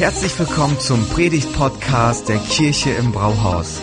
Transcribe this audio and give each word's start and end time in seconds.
Herzlich 0.00 0.38
willkommen 0.38 0.80
zum 0.80 1.06
Predigt-Podcast 1.10 2.30
der 2.30 2.38
Kirche 2.38 2.88
im 2.88 3.12
Brauhaus. 3.12 3.82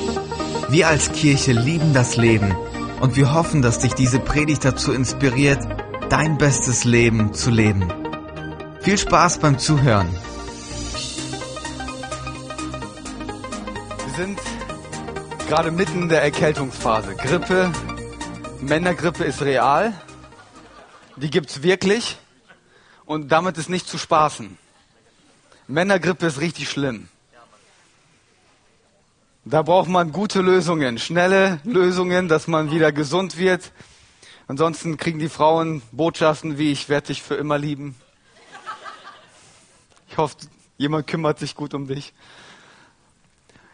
Wir 0.68 0.88
als 0.88 1.12
Kirche 1.12 1.52
lieben 1.52 1.94
das 1.94 2.18
Leben 2.18 2.56
und 3.02 3.16
wir 3.16 3.36
hoffen, 3.36 3.62
dass 3.62 3.78
dich 3.78 3.94
diese 3.94 4.20
Predigt 4.20 4.66
dazu 4.66 4.94
inspiriert, 4.94 5.60
dein 6.10 6.40
bestes 6.40 6.86
Leben 6.86 7.36
zu 7.36 7.52
leben. 7.52 7.94
Viel 8.82 8.98
Spaß 8.98 9.38
beim 9.38 9.60
Zuhören. 9.60 10.10
Wir 14.06 14.14
sind 14.16 14.40
gerade 15.48 15.70
mitten 15.70 16.02
in 16.02 16.10
der 16.10 16.24
Erkältungsphase. 16.24 17.14
Grippe, 17.14 17.72
Männergrippe 18.60 19.24
ist 19.24 19.44
real. 19.44 19.94
Die 21.16 21.30
gibt's 21.30 21.62
wirklich. 21.62 22.18
Und 23.06 23.32
damit 23.32 23.60
ist 23.60 23.70
nicht 23.70 23.88
zu 23.88 24.00
spaßen. 24.00 24.58
Männergrippe 25.68 26.26
ist 26.26 26.40
richtig 26.40 26.70
schlimm. 26.70 27.10
Da 29.46 29.62
braucht 29.62 29.88
man 29.88 30.12
gute 30.12 30.42
Lösungen, 30.42 30.98
schnelle 30.98 31.60
Lösungen, 31.64 32.28
dass 32.28 32.48
man 32.48 32.72
wieder 32.72 32.92
gesund 32.92 33.38
wird. 33.38 33.72
Ansonsten 34.48 34.98
kriegen 34.98 35.20
die 35.20 35.30
Frauen 35.30 35.82
Botschaften 35.92 36.58
wie 36.58 36.72
ich 36.72 36.90
werde 36.90 37.08
dich 37.08 37.22
für 37.22 37.36
immer 37.36 37.58
lieben. 37.58 37.96
Ich 40.10 40.18
hoffe, 40.18 40.36
jemand 40.78 41.08
kümmert 41.08 41.40
sich 41.40 41.56
gut 41.56 41.74
um 41.74 41.88
dich. 41.88 42.14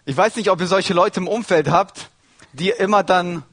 Ich 0.06 0.18
weiß 0.18 0.36
nicht, 0.36 0.50
ob 0.50 0.60
ihr 0.60 0.68
solche 0.68 0.94
Leute 0.94 1.20
im 1.20 1.28
Umfeld 1.28 1.70
habt, 1.70 2.10
die 2.54 2.70
immer 2.70 3.04
dann, 3.04 3.44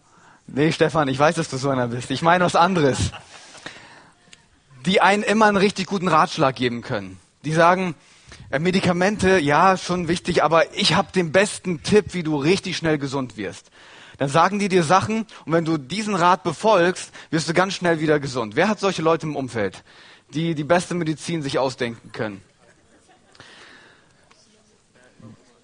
nee 0.47 0.73
Stefan, 0.73 1.09
ich 1.09 1.19
weiß, 1.19 1.37
dass 1.37 1.49
du 1.49 1.57
so 1.57 1.71
einer 1.71 1.89
bist. 1.89 2.11
Ich 2.11 2.23
meine 2.23 2.45
was 2.45 2.57
anderes 2.57 3.13
die 4.87 5.01
einen 5.01 5.23
immer 5.23 5.47
einen 5.47 5.57
richtig 5.57 5.87
guten 5.87 6.09
Ratschlag 6.09 6.57
geben 6.57 6.83
können. 6.83 7.19
Die 7.45 7.53
sagen, 7.53 7.95
Medikamente, 8.59 9.39
ja, 9.39 9.77
schon 9.77 10.09
wichtig, 10.09 10.43
aber 10.43 10.75
ich 10.75 10.95
habe 10.95 11.13
den 11.13 11.31
besten 11.31 11.85
Tipp, 11.85 12.15
wie 12.15 12.25
du 12.25 12.37
richtig 12.37 12.77
schnell 12.77 12.99
gesund 12.99 13.37
wirst. 13.37 13.71
Dann 14.19 14.29
sagen 14.29 14.59
die 14.59 14.69
dir 14.69 14.83
Sachen 14.83 15.27
und 15.47 15.53
wenn 15.53 15.65
du 15.65 15.79
diesen 15.79 16.17
Rat 16.17 16.43
befolgst, 16.43 17.13
wirst 17.31 17.49
du 17.49 17.55
ganz 17.55 17.75
schnell 17.75 18.01
wieder 18.01 18.19
gesund. 18.19 18.57
Wer 18.57 18.69
hat 18.69 18.81
solche 18.81 19.03
Leute 19.03 19.27
im 19.27 19.37
Umfeld, 19.37 19.85
die 20.35 20.57
die 20.57 20.65
beste 20.65 20.95
Medizin 20.95 21.43
sich 21.43 21.59
ausdenken 21.61 22.11
können? 22.13 22.43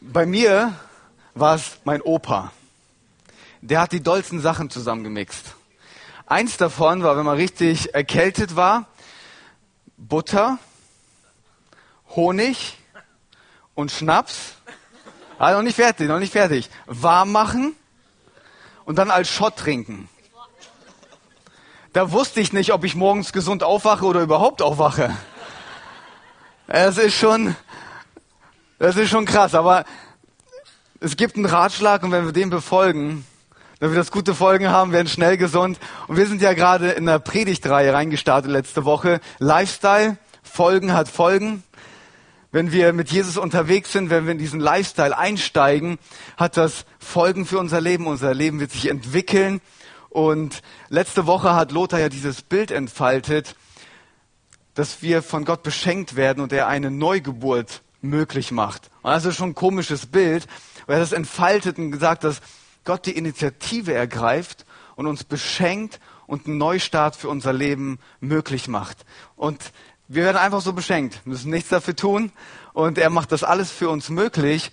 Bei 0.00 0.24
mir 0.24 0.72
war 1.34 1.56
es 1.56 1.78
mein 1.84 2.00
Opa. 2.00 2.52
Der 3.62 3.80
hat 3.80 3.90
die 3.90 4.02
dollsten 4.02 4.40
Sachen 4.40 4.70
zusammengemixt. 4.70 5.56
Eins 6.24 6.56
davon 6.56 7.02
war, 7.02 7.16
wenn 7.16 7.24
man 7.24 7.36
richtig 7.36 7.94
erkältet 7.94 8.54
war, 8.54 8.86
Butter, 9.96 10.58
Honig 12.16 12.78
und 13.74 13.92
Schnaps. 13.92 14.54
Ah, 15.38 15.52
noch 15.52 15.62
nicht 15.62 15.76
fertig, 15.76 16.08
noch 16.08 16.18
nicht 16.18 16.32
fertig. 16.32 16.70
Warm 16.86 17.30
machen 17.30 17.76
und 18.86 18.96
dann 18.96 19.10
als 19.10 19.28
Schott 19.28 19.56
trinken. 19.56 20.08
Da 21.92 22.12
wusste 22.12 22.40
ich 22.40 22.52
nicht, 22.52 22.72
ob 22.72 22.84
ich 22.84 22.94
morgens 22.94 23.32
gesund 23.32 23.62
aufwache 23.62 24.04
oder 24.04 24.20
überhaupt 24.20 24.62
aufwache. 24.62 25.14
Es 26.66 26.98
ist 26.98 27.14
schon, 27.14 27.54
das 28.78 28.96
ist 28.96 29.08
schon 29.10 29.24
krass, 29.24 29.54
aber 29.54 29.84
es 31.00 31.16
gibt 31.16 31.36
einen 31.36 31.46
Ratschlag 31.46 32.02
und 32.02 32.12
wenn 32.12 32.24
wir 32.24 32.32
den 32.32 32.50
befolgen, 32.50 33.26
wenn 33.78 33.90
wir 33.90 33.98
das 33.98 34.10
gute 34.10 34.34
Folgen 34.34 34.68
haben, 34.68 34.92
werden 34.92 35.08
schnell 35.08 35.36
gesund. 35.36 35.78
Und 36.08 36.16
wir 36.16 36.26
sind 36.26 36.40
ja 36.40 36.54
gerade 36.54 36.90
in 36.90 37.04
der 37.04 37.18
Predigtreihe 37.18 37.92
reingestartet 37.92 38.50
letzte 38.50 38.84
Woche. 38.86 39.20
Lifestyle, 39.38 40.16
Folgen 40.42 40.94
hat 40.94 41.08
Folgen. 41.08 41.62
Wenn 42.56 42.72
wir 42.72 42.94
mit 42.94 43.10
Jesus 43.10 43.36
unterwegs 43.36 43.92
sind, 43.92 44.08
wenn 44.08 44.24
wir 44.24 44.32
in 44.32 44.38
diesen 44.38 44.60
Lifestyle 44.60 45.14
einsteigen, 45.18 45.98
hat 46.38 46.56
das 46.56 46.86
Folgen 46.98 47.44
für 47.44 47.58
unser 47.58 47.82
Leben. 47.82 48.06
Unser 48.06 48.32
Leben 48.32 48.60
wird 48.60 48.70
sich 48.70 48.88
entwickeln. 48.88 49.60
Und 50.08 50.62
letzte 50.88 51.26
Woche 51.26 51.54
hat 51.54 51.70
Lothar 51.70 52.00
ja 52.00 52.08
dieses 52.08 52.40
Bild 52.40 52.70
entfaltet, 52.70 53.56
dass 54.72 55.02
wir 55.02 55.20
von 55.20 55.44
Gott 55.44 55.64
beschenkt 55.64 56.16
werden 56.16 56.42
und 56.42 56.50
er 56.50 56.66
eine 56.66 56.90
Neugeburt 56.90 57.82
möglich 58.00 58.52
macht. 58.52 58.90
Und 59.02 59.10
das 59.10 59.26
ist 59.26 59.36
schon 59.36 59.50
ein 59.50 59.54
komisches 59.54 60.06
Bild, 60.06 60.46
weil 60.86 60.96
er 60.96 61.00
das 61.00 61.12
entfaltet 61.12 61.76
und 61.76 61.90
gesagt, 61.90 62.24
dass 62.24 62.40
Gott 62.84 63.04
die 63.04 63.18
Initiative 63.18 63.92
ergreift 63.92 64.64
und 64.94 65.06
uns 65.06 65.24
beschenkt 65.24 66.00
und 66.26 66.46
einen 66.46 66.56
Neustart 66.56 67.16
für 67.16 67.28
unser 67.28 67.52
Leben 67.52 67.98
möglich 68.20 68.66
macht. 68.66 69.04
Und 69.36 69.72
wir 70.08 70.24
werden 70.24 70.36
einfach 70.36 70.60
so 70.60 70.72
beschenkt, 70.72 71.26
müssen 71.26 71.50
nichts 71.50 71.70
dafür 71.70 71.96
tun 71.96 72.32
und 72.72 72.98
er 72.98 73.10
macht 73.10 73.32
das 73.32 73.44
alles 73.44 73.70
für 73.70 73.88
uns 73.88 74.08
möglich. 74.08 74.70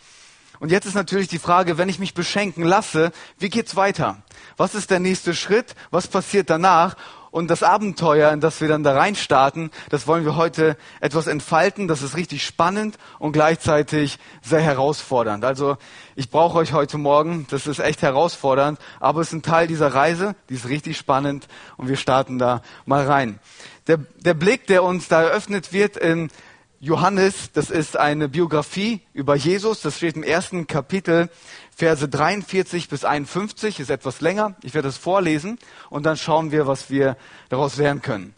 Und 0.60 0.72
jetzt 0.72 0.86
ist 0.86 0.94
natürlich 0.94 1.28
die 1.28 1.40
Frage, 1.40 1.78
wenn 1.78 1.90
ich 1.90 2.00
mich 2.00 2.14
beschenken 2.14 2.64
lasse, 2.64 3.12
wie 3.40 3.50
geht's 3.50 3.76
weiter? 3.76 4.24
Was 4.56 4.76
ist 4.76 4.92
der 4.92 5.00
nächste 5.00 5.34
Schritt? 5.34 5.76
Was 5.92 6.08
passiert 6.08 6.50
danach? 6.50 6.96
Und 7.32 7.50
das 7.50 7.64
Abenteuer, 7.64 8.32
in 8.32 8.42
das 8.42 8.62
wir 8.62 8.68
dann 8.68 8.84
da 8.84 8.94
reinstarten, 8.96 9.72
das 9.90 10.06
wollen 10.06 10.24
wir 10.24 10.36
heute 10.36 10.78
etwas 11.02 11.26
entfalten. 11.26 11.88
Das 11.88 12.04
ist 12.04 12.16
richtig 12.16 12.46
spannend 12.46 13.00
und 13.18 13.32
gleichzeitig 13.32 14.20
sehr 14.44 14.62
herausfordernd. 14.62 15.44
Also 15.44 15.78
ich 16.16 16.30
brauche 16.30 16.60
euch 16.60 16.74
heute 16.74 17.00
Morgen. 17.00 17.48
Das 17.50 17.66
ist 17.66 17.80
echt 17.80 18.04
herausfordernd, 18.04 18.78
aber 19.00 19.22
es 19.22 19.30
ist 19.30 19.34
ein 19.34 19.42
Teil 19.42 19.66
dieser 19.66 19.96
Reise. 19.96 20.36
Die 20.50 20.54
ist 20.54 20.70
richtig 20.70 20.96
spannend 20.96 21.48
und 21.76 21.88
wir 21.88 21.98
starten 21.98 22.38
da 22.38 22.62
mal 22.86 23.04
rein. 23.04 23.40
Der, 23.88 23.98
der 23.98 24.34
Blick, 24.34 24.68
der 24.68 24.84
uns 24.84 25.08
da 25.08 25.24
eröffnet 25.24 25.74
wird 25.74 25.98
in 25.98 26.30
Johannes, 26.80 27.52
das 27.54 27.70
ist 27.70 27.98
eine 27.98 28.28
Biografie 28.30 29.02
über 29.14 29.36
Jesus. 29.36 29.82
Das 29.82 29.98
steht 29.98 30.16
im 30.16 30.24
ersten 30.24 30.68
Kapitel 30.68 31.30
Verse 31.76 32.08
43 32.08 32.88
bis 32.88 33.04
51 33.04 33.80
ist 33.80 33.90
etwas 33.90 34.22
länger. 34.22 34.56
Ich 34.64 34.74
werde 34.74 34.90
es 34.90 34.98
vorlesen 34.98 35.58
und 35.90 36.06
dann 36.06 36.18
schauen 36.18 36.52
wir, 36.52 36.68
was 36.68 36.90
wir 36.90 37.18
daraus 37.50 37.78
lernen 37.78 38.02
können. 38.02 38.36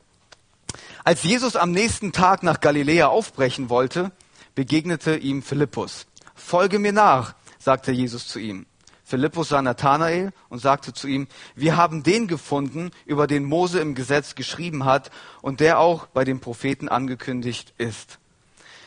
Als 1.04 1.24
Jesus 1.24 1.56
am 1.56 1.72
nächsten 1.72 2.12
Tag 2.12 2.44
nach 2.44 2.62
Galiläa 2.62 3.08
aufbrechen 3.08 3.70
wollte, 3.70 4.12
begegnete 4.56 5.18
ihm 5.18 5.44
Philippus. 5.44 6.08
Folge 6.34 6.80
mir 6.80 6.94
nach, 6.94 7.36
sagte 7.60 7.92
Jesus 7.92 8.28
zu 8.28 8.40
ihm. 8.40 8.66
Philippus 9.06 9.50
sah 9.50 9.62
Nathanael 9.62 10.34
und 10.50 10.60
sagte 10.60 10.92
zu 10.92 11.08
ihm, 11.08 11.28
wir 11.56 11.78
haben 11.78 12.04
den 12.04 12.28
gefunden, 12.28 12.92
über 13.06 13.28
den 13.28 13.46
Mose 13.46 13.80
im 13.80 13.96
Gesetz 13.96 14.36
geschrieben 14.36 14.84
hat 14.84 15.12
und 15.42 15.60
der 15.60 15.80
auch 15.80 16.08
bei 16.08 16.26
den 16.26 16.40
Propheten 16.40 16.90
angekündigt 16.90 17.74
ist. 17.78 18.18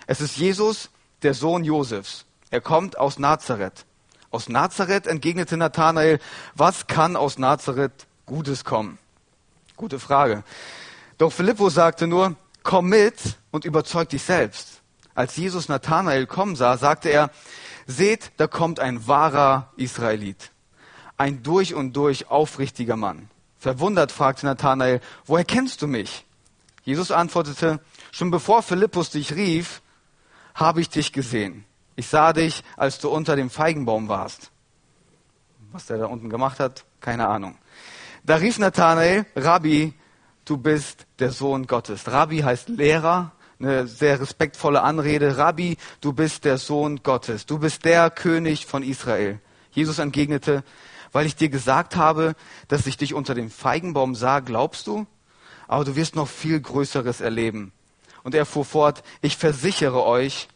Es 0.06 0.20
ist 0.20 0.36
Jesus, 0.36 0.90
der 1.22 1.34
Sohn 1.34 1.64
Josefs. 1.64 2.24
Er 2.50 2.60
kommt 2.60 2.98
aus 2.98 3.18
Nazareth 3.18 3.84
aus 4.30 4.48
Nazareth 4.48 5.06
entgegnete 5.06 5.56
Nathanael, 5.56 6.18
was 6.54 6.86
kann 6.86 7.16
aus 7.16 7.38
Nazareth 7.38 8.06
Gutes 8.26 8.64
kommen? 8.64 8.98
Gute 9.76 9.98
Frage. 9.98 10.42
Doch 11.16 11.32
Philippus 11.32 11.74
sagte 11.74 12.06
nur, 12.06 12.36
komm 12.62 12.88
mit 12.88 13.14
und 13.50 13.64
überzeug 13.64 14.10
dich 14.10 14.22
selbst. 14.22 14.80
Als 15.14 15.36
Jesus 15.36 15.68
Nathanael 15.68 16.26
kommen 16.26 16.56
sah, 16.56 16.76
sagte 16.76 17.08
er, 17.08 17.30
seht, 17.88 18.30
da 18.36 18.46
kommt 18.46 18.78
ein 18.78 19.08
wahrer 19.08 19.72
Israelit. 19.76 20.52
Ein 21.16 21.42
durch 21.42 21.74
und 21.74 21.94
durch 21.94 22.30
aufrichtiger 22.30 22.96
Mann. 22.96 23.28
Verwundert 23.58 24.12
fragte 24.12 24.46
Nathanael, 24.46 25.00
woher 25.26 25.44
kennst 25.44 25.82
du 25.82 25.88
mich? 25.88 26.24
Jesus 26.84 27.10
antwortete, 27.10 27.80
schon 28.12 28.30
bevor 28.30 28.62
Philippus 28.62 29.10
dich 29.10 29.34
rief, 29.34 29.82
habe 30.54 30.80
ich 30.80 30.90
dich 30.90 31.12
gesehen. 31.12 31.64
Ich 31.96 32.06
sah 32.06 32.32
dich, 32.32 32.62
als 32.76 33.00
du 33.00 33.08
unter 33.08 33.34
dem 33.34 33.50
Feigenbaum 33.50 34.08
warst. 34.08 34.52
Was 35.72 35.86
der 35.86 35.98
da 35.98 36.06
unten 36.06 36.30
gemacht 36.30 36.60
hat, 36.60 36.84
keine 37.00 37.26
Ahnung. 37.26 37.58
Da 38.22 38.36
rief 38.36 38.58
Nathanael, 38.58 39.26
Rabbi, 39.34 39.94
du 40.44 40.56
bist 40.56 41.06
der 41.18 41.32
Sohn 41.32 41.66
Gottes. 41.66 42.06
Rabbi 42.06 42.38
heißt 42.38 42.68
Lehrer, 42.68 43.32
eine 43.60 43.86
sehr 43.86 44.20
respektvolle 44.20 44.82
Anrede. 44.82 45.36
Rabbi, 45.36 45.76
du 46.00 46.12
bist 46.12 46.44
der 46.44 46.58
Sohn 46.58 47.02
Gottes. 47.02 47.46
Du 47.46 47.58
bist 47.58 47.84
der 47.84 48.10
König 48.10 48.66
von 48.66 48.82
Israel. 48.82 49.40
Jesus 49.72 49.98
entgegnete, 49.98 50.64
weil 51.12 51.26
ich 51.26 51.36
dir 51.36 51.48
gesagt 51.48 51.96
habe, 51.96 52.34
dass 52.68 52.86
ich 52.86 52.96
dich 52.96 53.14
unter 53.14 53.34
dem 53.34 53.50
Feigenbaum 53.50 54.14
sah, 54.14 54.40
glaubst 54.40 54.86
du? 54.86 55.06
Aber 55.66 55.84
du 55.84 55.96
wirst 55.96 56.16
noch 56.16 56.28
viel 56.28 56.60
Größeres 56.60 57.20
erleben. 57.20 57.72
Und 58.22 58.34
er 58.34 58.46
fuhr 58.46 58.64
fort, 58.64 59.02
ich 59.22 59.36
versichere 59.36 60.04
euch, 60.04 60.48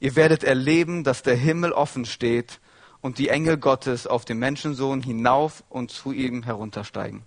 Ihr 0.00 0.14
werdet 0.14 0.44
erleben, 0.44 1.02
dass 1.02 1.22
der 1.22 1.34
Himmel 1.34 1.72
offen 1.72 2.04
steht 2.04 2.60
und 3.00 3.18
die 3.18 3.28
Engel 3.28 3.56
Gottes 3.56 4.06
auf 4.06 4.24
den 4.24 4.38
Menschensohn 4.38 5.02
hinauf 5.02 5.64
und 5.68 5.90
zu 5.90 6.12
ihm 6.12 6.44
heruntersteigen. 6.44 7.22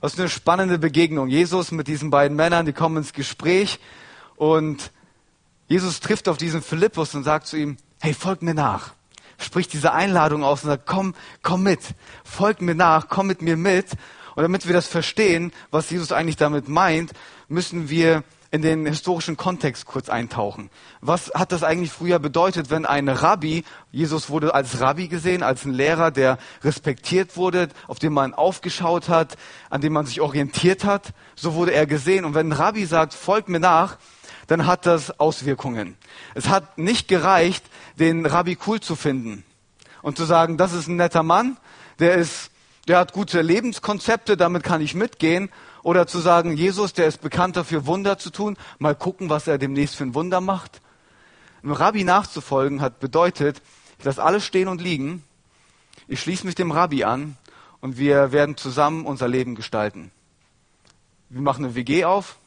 Was 0.00 0.18
eine 0.18 0.28
spannende 0.28 0.78
Begegnung. 0.78 1.28
Jesus 1.28 1.70
mit 1.72 1.86
diesen 1.86 2.10
beiden 2.10 2.36
Männern, 2.36 2.66
die 2.66 2.72
kommen 2.72 2.96
ins 2.96 3.12
Gespräch 3.12 3.78
und 4.40 4.90
Jesus 5.68 6.00
trifft 6.00 6.26
auf 6.26 6.38
diesen 6.38 6.62
Philippus 6.62 7.14
und 7.14 7.24
sagt 7.24 7.46
zu 7.46 7.58
ihm, 7.58 7.76
hey, 8.00 8.14
folg 8.14 8.40
mir 8.40 8.54
nach. 8.54 8.94
Spricht 9.36 9.74
diese 9.74 9.92
Einladung 9.92 10.44
aus 10.44 10.64
und 10.64 10.70
sagt, 10.70 10.86
komm, 10.86 11.14
komm 11.42 11.62
mit, 11.62 11.80
folg 12.24 12.62
mir 12.62 12.74
nach, 12.74 13.10
komm 13.10 13.26
mit 13.26 13.42
mir 13.42 13.58
mit. 13.58 13.92
Und 14.36 14.42
damit 14.42 14.66
wir 14.66 14.72
das 14.72 14.86
verstehen, 14.86 15.52
was 15.70 15.90
Jesus 15.90 16.10
eigentlich 16.10 16.36
damit 16.36 16.68
meint, 16.68 17.12
müssen 17.48 17.90
wir 17.90 18.24
in 18.50 18.62
den 18.62 18.86
historischen 18.86 19.36
Kontext 19.36 19.84
kurz 19.84 20.08
eintauchen. 20.08 20.70
Was 21.02 21.30
hat 21.34 21.52
das 21.52 21.62
eigentlich 21.62 21.92
früher 21.92 22.18
bedeutet, 22.18 22.70
wenn 22.70 22.86
ein 22.86 23.10
Rabbi, 23.10 23.62
Jesus 23.92 24.30
wurde 24.30 24.54
als 24.54 24.80
Rabbi 24.80 25.08
gesehen, 25.08 25.42
als 25.42 25.66
ein 25.66 25.74
Lehrer, 25.74 26.10
der 26.10 26.38
respektiert 26.64 27.36
wurde, 27.36 27.68
auf 27.88 27.98
den 27.98 28.14
man 28.14 28.32
aufgeschaut 28.32 29.10
hat, 29.10 29.36
an 29.68 29.82
dem 29.82 29.92
man 29.92 30.06
sich 30.06 30.22
orientiert 30.22 30.84
hat, 30.84 31.12
so 31.36 31.52
wurde 31.52 31.72
er 31.72 31.86
gesehen. 31.86 32.24
Und 32.24 32.34
wenn 32.34 32.48
ein 32.48 32.52
Rabbi 32.52 32.86
sagt, 32.86 33.12
folgt 33.12 33.50
mir 33.50 33.60
nach, 33.60 33.98
dann 34.50 34.66
hat 34.66 34.84
das 34.84 35.20
Auswirkungen. 35.20 35.96
Es 36.34 36.48
hat 36.48 36.76
nicht 36.76 37.06
gereicht, 37.06 37.64
den 38.00 38.26
Rabbi 38.26 38.58
cool 38.66 38.80
zu 38.80 38.96
finden 38.96 39.44
und 40.02 40.16
zu 40.16 40.24
sagen, 40.24 40.56
das 40.56 40.72
ist 40.72 40.88
ein 40.88 40.96
netter 40.96 41.22
Mann, 41.22 41.56
der 42.00 42.16
ist, 42.16 42.50
der 42.88 42.98
hat 42.98 43.12
gute 43.12 43.42
Lebenskonzepte, 43.42 44.36
damit 44.36 44.64
kann 44.64 44.80
ich 44.80 44.96
mitgehen. 44.96 45.50
Oder 45.84 46.08
zu 46.08 46.18
sagen, 46.18 46.56
Jesus, 46.56 46.92
der 46.92 47.06
ist 47.06 47.20
bekannt 47.20 47.56
dafür, 47.56 47.86
Wunder 47.86 48.18
zu 48.18 48.30
tun, 48.30 48.56
mal 48.80 48.96
gucken, 48.96 49.30
was 49.30 49.46
er 49.46 49.56
demnächst 49.56 49.94
für 49.94 50.02
ein 50.02 50.16
Wunder 50.16 50.40
macht. 50.40 50.80
Einem 51.62 51.72
Rabbi 51.72 52.02
nachzufolgen 52.02 52.80
hat 52.80 52.98
bedeutet, 52.98 53.62
ich 54.00 54.04
lasse 54.04 54.20
alles 54.20 54.44
stehen 54.44 54.66
und 54.66 54.80
liegen, 54.80 55.22
ich 56.08 56.20
schließe 56.20 56.44
mich 56.44 56.56
dem 56.56 56.72
Rabbi 56.72 57.04
an 57.04 57.36
und 57.80 57.98
wir 57.98 58.32
werden 58.32 58.56
zusammen 58.56 59.06
unser 59.06 59.28
Leben 59.28 59.54
gestalten. 59.54 60.10
Wir 61.28 61.40
machen 61.40 61.64
eine 61.64 61.76
WG 61.76 62.04
auf, 62.04 62.39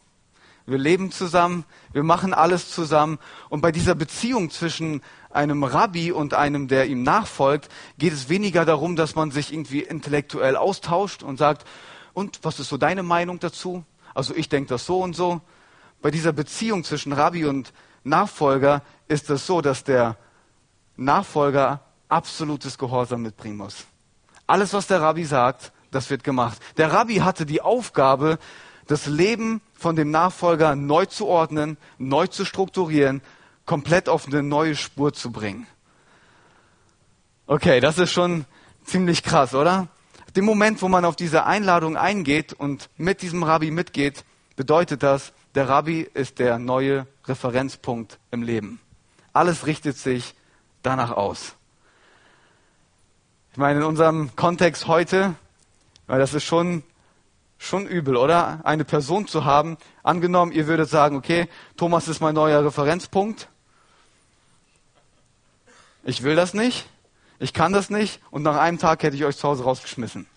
wir 0.66 0.78
leben 0.78 1.12
zusammen, 1.12 1.66
wir 1.92 2.04
machen 2.04 2.34
alles 2.34 2.72
zusammen. 2.72 3.20
Und 3.50 3.62
bei 3.62 3.72
dieser 3.72 3.96
Beziehung 3.96 4.50
zwischen 4.50 5.02
einem 5.30 5.64
Rabbi 5.64 6.12
und 6.12 6.34
einem, 6.34 6.68
der 6.68 6.88
ihm 6.88 7.04
nachfolgt, 7.04 7.70
geht 7.98 8.14
es 8.14 8.30
weniger 8.30 8.64
darum, 8.64 8.96
dass 8.96 9.16
man 9.16 9.32
sich 9.32 9.52
irgendwie 9.52 9.82
intellektuell 9.82 10.56
austauscht 10.56 11.24
und 11.24 11.38
sagt, 11.38 11.68
und 12.14 12.40
was 12.44 12.60
ist 12.60 12.70
so 12.70 12.78
deine 12.78 13.04
Meinung 13.04 13.40
dazu? 13.40 13.84
Also 14.14 14.36
ich 14.36 14.48
denke 14.48 14.70
das 14.70 14.86
so 14.86 15.02
und 15.02 15.16
so. 15.16 15.42
Bei 16.02 16.12
dieser 16.12 16.32
Beziehung 16.32 16.84
zwischen 16.84 17.14
Rabbi 17.14 17.46
und 17.46 17.74
Nachfolger 18.04 18.84
ist 19.08 19.30
es 19.30 19.46
so, 19.46 19.62
dass 19.62 19.84
der 19.84 20.18
Nachfolger 20.96 21.82
absolutes 22.10 22.78
Gehorsam 22.78 23.24
mitbringen 23.24 23.58
muss. 23.58 23.86
Alles, 24.46 24.74
was 24.74 24.88
der 24.88 25.02
Rabbi 25.02 25.26
sagt, 25.26 25.72
das 25.92 26.10
wird 26.10 26.24
gemacht. 26.24 26.60
Der 26.78 26.92
Rabbi 26.92 27.16
hatte 27.18 27.46
die 27.46 27.62
Aufgabe, 27.62 28.38
das 28.88 29.06
Leben 29.06 29.62
von 29.84 29.98
dem 29.98 30.12
Nachfolger 30.12 30.78
neu 30.78 31.06
zu 31.06 31.28
ordnen, 31.28 31.78
neu 31.98 32.28
zu 32.28 32.46
strukturieren, 32.46 33.22
komplett 33.66 34.08
auf 34.08 34.28
eine 34.28 34.42
neue 34.42 34.78
Spur 34.78 35.14
zu 35.14 35.30
bringen. 35.30 35.68
Okay, 37.48 37.82
das 37.82 37.98
ist 37.98 38.14
schon 38.14 38.46
ziemlich 38.86 39.24
krass, 39.24 39.54
oder? 39.54 39.90
Dem 40.38 40.46
Moment, 40.46 40.82
wo 40.82 40.88
man 40.88 41.04
auf 41.04 41.18
diese 41.18 41.46
Einladung 41.46 41.98
eingeht 41.98 42.54
und 42.54 42.90
mit 42.96 43.22
diesem 43.22 43.44
Rabbi 43.44 43.72
mitgeht, 43.72 44.24
bedeutet 44.56 45.04
das, 45.04 45.34
der 45.54 45.68
Rabbi 45.68 46.10
ist 46.14 46.40
der 46.40 46.60
neue 46.60 47.06
Referenzpunkt 47.26 48.20
im 48.32 48.42
Leben. 48.42 48.80
Alles 49.34 49.68
richtet 49.68 49.98
sich 49.98 50.34
danach 50.82 51.12
aus. 51.12 51.56
Ich 53.52 53.58
meine, 53.58 53.80
in 53.80 53.86
unserem 53.86 54.34
Kontext 54.38 54.88
heute, 54.88 55.36
weil 56.08 56.20
das 56.20 56.34
ist 56.34 56.46
schon, 56.46 56.84
schon 57.64 57.88
übel, 57.88 58.18
oder? 58.18 58.62
Eine 58.64 58.86
Person 58.86 59.28
zu 59.28 59.46
haben, 59.46 59.78
angenommen, 60.04 60.52
ihr 60.52 60.68
würdet 60.68 60.90
sagen, 60.90 61.16
okay, 61.16 61.48
Thomas 61.78 62.08
ist 62.08 62.22
mein 62.22 62.36
neuer 62.36 62.64
Referenzpunkt. 62.66 63.48
Ich 66.04 66.24
will 66.24 66.36
das 66.36 66.54
nicht 66.54 66.88
ich 67.44 67.54
kann 67.54 67.74
das 67.74 67.90
nicht 67.90 68.22
und 68.32 68.42
nach 68.42 68.56
einem 68.56 68.80
Tag 68.80 69.04
hätte 69.04 69.18
ich 69.18 69.26
euch 69.26 69.36
zu 69.36 69.48
Hause 69.48 69.66
rausgeschmissen. 69.66 70.28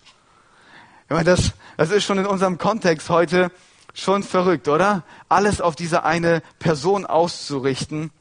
Ich 1.05 1.09
meine, 1.09 1.23
das, 1.23 1.53
das 1.77 1.89
ist 1.89 2.03
schon 2.03 2.17
in 2.17 2.25
unserem 2.25 2.57
Kontext 2.57 3.09
heute 3.09 3.49
schon 3.93 4.23
verrückt, 4.23 4.67
oder? 4.67 5.03
Alles 5.29 5.61
auf 5.61 5.77
diese 5.77 6.03
eine 6.03 6.41
Person 6.59 7.05
auszurichten. 7.05 8.11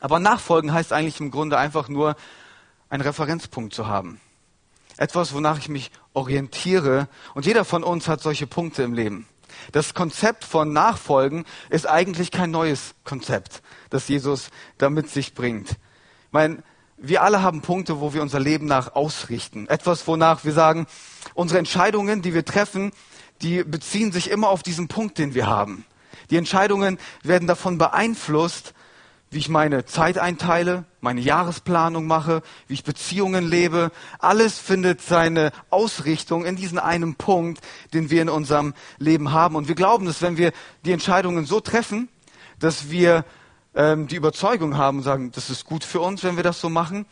Aber 0.00 0.20
nachfolgen 0.20 0.72
heißt 0.72 0.94
eigentlich 0.94 1.20
im 1.20 1.30
Grunde 1.30 1.58
einfach 1.58 1.88
nur, 1.90 2.16
einen 2.88 3.02
Referenzpunkt 3.02 3.74
zu 3.74 3.88
haben. 3.88 4.20
Etwas, 4.96 5.34
wonach 5.34 5.58
ich 5.58 5.68
mich 5.68 5.90
orientiere. 6.12 7.08
Und 7.34 7.46
jeder 7.46 7.64
von 7.64 7.82
uns 7.82 8.08
hat 8.08 8.20
solche 8.20 8.46
Punkte 8.46 8.82
im 8.82 8.94
Leben. 8.94 9.26
Das 9.72 9.94
Konzept 9.94 10.44
von 10.44 10.72
Nachfolgen 10.72 11.44
ist 11.70 11.86
eigentlich 11.88 12.30
kein 12.30 12.50
neues 12.50 12.94
Konzept, 13.04 13.62
das 13.90 14.08
Jesus 14.08 14.50
da 14.78 14.90
mit 14.90 15.10
sich 15.10 15.34
bringt. 15.34 15.70
Ich 15.70 16.32
meine, 16.32 16.62
wir 16.96 17.22
alle 17.22 17.42
haben 17.42 17.60
Punkte, 17.60 18.00
wo 18.00 18.14
wir 18.14 18.22
unser 18.22 18.40
Leben 18.40 18.66
nach 18.66 18.94
ausrichten. 18.94 19.68
Etwas, 19.68 20.06
wonach 20.06 20.44
wir 20.44 20.52
sagen, 20.52 20.86
unsere 21.34 21.58
Entscheidungen, 21.58 22.22
die 22.22 22.34
wir 22.34 22.44
treffen, 22.44 22.92
die 23.42 23.64
beziehen 23.64 24.12
sich 24.12 24.30
immer 24.30 24.48
auf 24.48 24.62
diesen 24.62 24.88
Punkt, 24.88 25.18
den 25.18 25.34
wir 25.34 25.46
haben. 25.46 25.84
Die 26.30 26.36
Entscheidungen 26.36 26.98
werden 27.22 27.46
davon 27.46 27.78
beeinflusst, 27.78 28.74
wie 29.34 29.38
ich 29.38 29.48
meine 29.48 29.84
Zeit 29.84 30.16
einteile, 30.16 30.84
meine 31.00 31.20
Jahresplanung 31.20 32.06
mache, 32.06 32.40
wie 32.68 32.74
ich 32.74 32.84
Beziehungen 32.84 33.44
lebe. 33.44 33.90
Alles 34.20 34.60
findet 34.60 35.02
seine 35.02 35.50
Ausrichtung 35.70 36.44
in 36.44 36.54
diesen 36.54 36.78
einen 36.78 37.16
Punkt, 37.16 37.60
den 37.92 38.10
wir 38.10 38.22
in 38.22 38.28
unserem 38.28 38.74
Leben 38.98 39.32
haben. 39.32 39.56
Und 39.56 39.66
wir 39.66 39.74
glauben, 39.74 40.06
dass 40.06 40.22
wenn 40.22 40.36
wir 40.36 40.52
die 40.84 40.92
Entscheidungen 40.92 41.46
so 41.46 41.58
treffen, 41.58 42.08
dass 42.60 42.90
wir 42.90 43.24
ähm, 43.74 44.06
die 44.06 44.14
Überzeugung 44.14 44.76
haben 44.76 44.98
und 44.98 45.02
sagen, 45.02 45.32
das 45.32 45.50
ist 45.50 45.64
gut 45.64 45.82
für 45.82 46.00
uns, 46.00 46.22
wenn 46.22 46.36
wir 46.36 46.44
das 46.44 46.60
so 46.60 46.68
machen. 46.68 47.04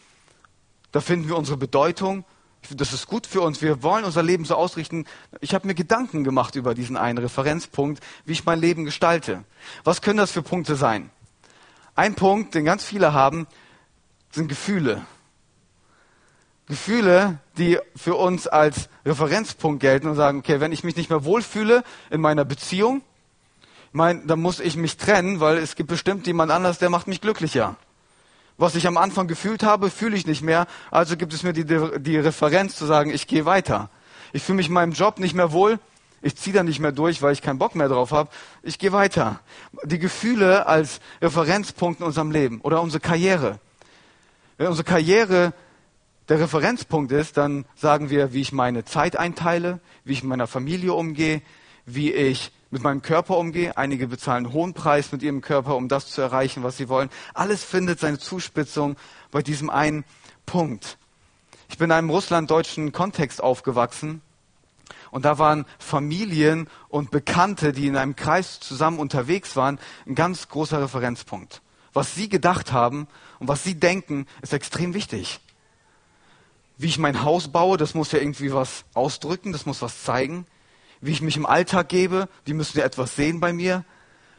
Da 0.92 1.00
finden 1.00 1.26
wir 1.26 1.36
unsere 1.36 1.56
Bedeutung. 1.56 2.24
Das 2.70 2.92
ist 2.92 3.08
gut 3.08 3.26
für 3.26 3.40
uns. 3.40 3.62
Wir 3.62 3.82
wollen 3.82 4.04
unser 4.04 4.22
Leben 4.22 4.44
so 4.44 4.54
ausrichten. 4.54 5.06
Ich 5.40 5.54
habe 5.54 5.66
mir 5.66 5.74
Gedanken 5.74 6.22
gemacht 6.22 6.54
über 6.54 6.76
diesen 6.76 6.96
einen 6.96 7.18
Referenzpunkt, 7.18 8.00
wie 8.24 8.32
ich 8.32 8.44
mein 8.44 8.60
Leben 8.60 8.84
gestalte. 8.84 9.42
Was 9.82 10.02
können 10.02 10.18
das 10.18 10.30
für 10.30 10.42
Punkte 10.42 10.76
sein? 10.76 11.10
Ein 12.02 12.16
Punkt, 12.16 12.56
den 12.56 12.64
ganz 12.64 12.82
viele 12.82 13.12
haben, 13.12 13.46
sind 14.32 14.48
Gefühle. 14.48 15.06
Gefühle, 16.66 17.38
die 17.58 17.78
für 17.94 18.16
uns 18.16 18.48
als 18.48 18.88
Referenzpunkt 19.06 19.78
gelten 19.78 20.08
und 20.08 20.16
sagen, 20.16 20.40
okay, 20.40 20.58
wenn 20.58 20.72
ich 20.72 20.82
mich 20.82 20.96
nicht 20.96 21.10
mehr 21.10 21.24
wohlfühle 21.24 21.84
in 22.10 22.20
meiner 22.20 22.44
Beziehung, 22.44 23.02
mein, 23.92 24.26
dann 24.26 24.40
muss 24.40 24.58
ich 24.58 24.74
mich 24.74 24.96
trennen, 24.96 25.38
weil 25.38 25.58
es 25.58 25.76
gibt 25.76 25.90
bestimmt 25.90 26.26
jemand 26.26 26.50
anders, 26.50 26.80
der 26.80 26.90
macht 26.90 27.06
mich 27.06 27.20
glücklicher. 27.20 27.76
Was 28.58 28.74
ich 28.74 28.88
am 28.88 28.96
Anfang 28.96 29.28
gefühlt 29.28 29.62
habe, 29.62 29.88
fühle 29.88 30.16
ich 30.16 30.26
nicht 30.26 30.42
mehr. 30.42 30.66
Also 30.90 31.16
gibt 31.16 31.32
es 31.32 31.44
mir 31.44 31.52
die, 31.52 31.64
die 32.00 32.18
Referenz 32.18 32.74
zu 32.74 32.84
sagen, 32.84 33.10
ich 33.10 33.28
gehe 33.28 33.44
weiter. 33.44 33.90
Ich 34.32 34.42
fühle 34.42 34.56
mich 34.56 34.66
in 34.66 34.74
meinem 34.74 34.90
Job 34.90 35.20
nicht 35.20 35.34
mehr 35.34 35.52
wohl. 35.52 35.78
Ich 36.22 36.36
ziehe 36.36 36.54
da 36.54 36.62
nicht 36.62 36.78
mehr 36.78 36.92
durch, 36.92 37.20
weil 37.20 37.32
ich 37.32 37.42
keinen 37.42 37.58
Bock 37.58 37.74
mehr 37.74 37.88
drauf 37.88 38.12
habe. 38.12 38.30
Ich 38.62 38.78
gehe 38.78 38.92
weiter. 38.92 39.40
Die 39.84 39.98
Gefühle 39.98 40.66
als 40.66 41.00
Referenzpunkt 41.20 42.00
in 42.00 42.06
unserem 42.06 42.30
Leben 42.30 42.60
oder 42.60 42.80
unsere 42.80 43.00
Karriere. 43.00 43.58
Wenn 44.56 44.68
unsere 44.68 44.84
Karriere 44.84 45.52
der 46.28 46.38
Referenzpunkt 46.38 47.10
ist, 47.10 47.36
dann 47.36 47.64
sagen 47.74 48.08
wir, 48.08 48.32
wie 48.32 48.40
ich 48.40 48.52
meine 48.52 48.84
Zeit 48.84 49.16
einteile, 49.16 49.80
wie 50.04 50.12
ich 50.12 50.22
mit 50.22 50.30
meiner 50.30 50.46
Familie 50.46 50.92
umgehe, 50.92 51.42
wie 51.86 52.12
ich 52.12 52.52
mit 52.70 52.84
meinem 52.84 53.02
Körper 53.02 53.36
umgehe. 53.36 53.76
Einige 53.76 54.06
bezahlen 54.06 54.46
einen 54.46 54.54
hohen 54.54 54.74
Preis 54.74 55.10
mit 55.10 55.24
ihrem 55.24 55.40
Körper, 55.40 55.74
um 55.74 55.88
das 55.88 56.06
zu 56.06 56.22
erreichen, 56.22 56.62
was 56.62 56.76
sie 56.76 56.88
wollen. 56.88 57.10
Alles 57.34 57.64
findet 57.64 57.98
seine 57.98 58.20
Zuspitzung 58.20 58.96
bei 59.32 59.42
diesem 59.42 59.70
einen 59.70 60.04
Punkt. 60.46 60.98
Ich 61.68 61.78
bin 61.78 61.86
in 61.86 61.92
einem 61.92 62.10
russlanddeutschen 62.10 62.92
Kontext 62.92 63.42
aufgewachsen 63.42 64.22
und 65.12 65.24
da 65.24 65.38
waren 65.38 65.64
Familien 65.78 66.68
und 66.88 67.12
Bekannte, 67.12 67.72
die 67.72 67.86
in 67.86 67.96
einem 67.96 68.16
Kreis 68.16 68.58
zusammen 68.58 68.98
unterwegs 68.98 69.54
waren, 69.54 69.78
ein 70.04 70.16
ganz 70.16 70.48
großer 70.48 70.82
Referenzpunkt. 70.82 71.62
Was 71.92 72.16
sie 72.16 72.28
gedacht 72.28 72.72
haben 72.72 73.06
und 73.38 73.46
was 73.46 73.62
sie 73.62 73.78
denken, 73.78 74.26
ist 74.40 74.52
extrem 74.52 74.94
wichtig. 74.94 75.38
Wie 76.78 76.88
ich 76.88 76.98
mein 76.98 77.22
Haus 77.22 77.46
baue, 77.46 77.76
das 77.76 77.94
muss 77.94 78.10
ja 78.10 78.18
irgendwie 78.18 78.52
was 78.52 78.84
ausdrücken, 78.94 79.52
das 79.52 79.66
muss 79.66 79.80
was 79.80 80.02
zeigen 80.02 80.46
wie 81.02 81.10
ich 81.10 81.20
mich 81.20 81.36
im 81.36 81.44
Alltag 81.44 81.88
gebe, 81.88 82.28
die 82.46 82.54
müssen 82.54 82.78
ja 82.78 82.84
etwas 82.84 83.16
sehen 83.16 83.40
bei 83.40 83.52
mir, 83.52 83.84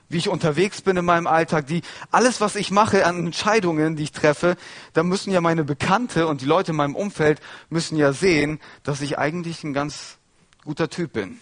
wie 0.09 0.17
ich 0.17 0.29
unterwegs 0.29 0.81
bin 0.81 0.97
in 0.97 1.05
meinem 1.05 1.27
Alltag, 1.27 1.67
die, 1.67 1.81
alles, 2.09 2.39
was 2.41 2.55
ich 2.55 2.71
mache 2.71 3.05
an 3.05 3.19
Entscheidungen, 3.19 3.95
die 3.95 4.03
ich 4.03 4.11
treffe, 4.11 4.55
da 4.93 5.03
müssen 5.03 5.31
ja 5.31 5.41
meine 5.41 5.63
Bekannte 5.63 6.25
und 6.27 6.41
die 6.41 6.45
Leute 6.45 6.71
in 6.71 6.77
meinem 6.77 6.95
Umfeld 6.95 7.41
müssen 7.69 7.97
ja 7.97 8.13
sehen, 8.13 8.59
dass 8.83 9.01
ich 9.01 9.17
eigentlich 9.17 9.63
ein 9.63 9.73
ganz 9.73 10.17
guter 10.63 10.89
Typ 10.89 11.13
bin. 11.13 11.39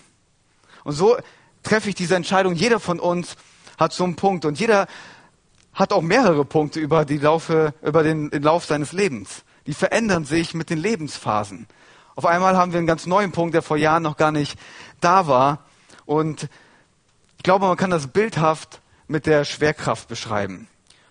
Und 0.84 0.94
so 0.94 1.18
treffe 1.64 1.90
ich 1.90 1.96
diese 1.96 2.16
Entscheidung. 2.16 2.54
Jeder 2.54 2.80
von 2.80 3.00
uns 3.00 3.36
hat 3.78 3.94
so 3.94 4.04
einen 4.04 4.16
Punkt 4.16 4.46
und 4.46 4.60
jeder 4.60 4.88
hat 5.74 5.94
auch 5.94 6.02
mehrere 6.02 6.46
Punkte 6.46 6.80
über, 6.80 7.06
die 7.06 7.18
Laufe, 7.18 7.74
über 7.82 8.04
den, 8.04 8.30
den 8.30 8.44
Lauf 8.44 8.66
seines 8.66 8.92
Lebens. 8.92 9.44
Die 9.68 9.74
verändern 9.74 10.26
sich 10.26 10.54
mit 10.54 10.70
den 10.70 10.80
Lebensphasen. 10.80 11.68
Auf 12.16 12.26
einmal 12.26 12.58
haben 12.58 12.74
wir 12.74 12.78
einen 12.78 12.88
ganz 12.88 13.06
neuen 13.06 13.32
Punkt, 13.32 13.54
der 13.54 13.62
vor 13.62 13.78
Jahren 13.78 14.04
noch 14.04 14.18
gar 14.18 14.32
nicht 14.32 14.60
da 15.00 15.28
war. 15.28 15.66
Und 16.06 16.50
ich 17.38 17.44
glaube, 17.44 17.68
man 17.68 17.78
kann 17.78 17.90
das 17.90 18.08
bildhaft 18.08 18.82
mit 19.08 19.26
der 19.26 19.46
Schwerkraft 19.46 20.08
beschreiben. 20.08 20.68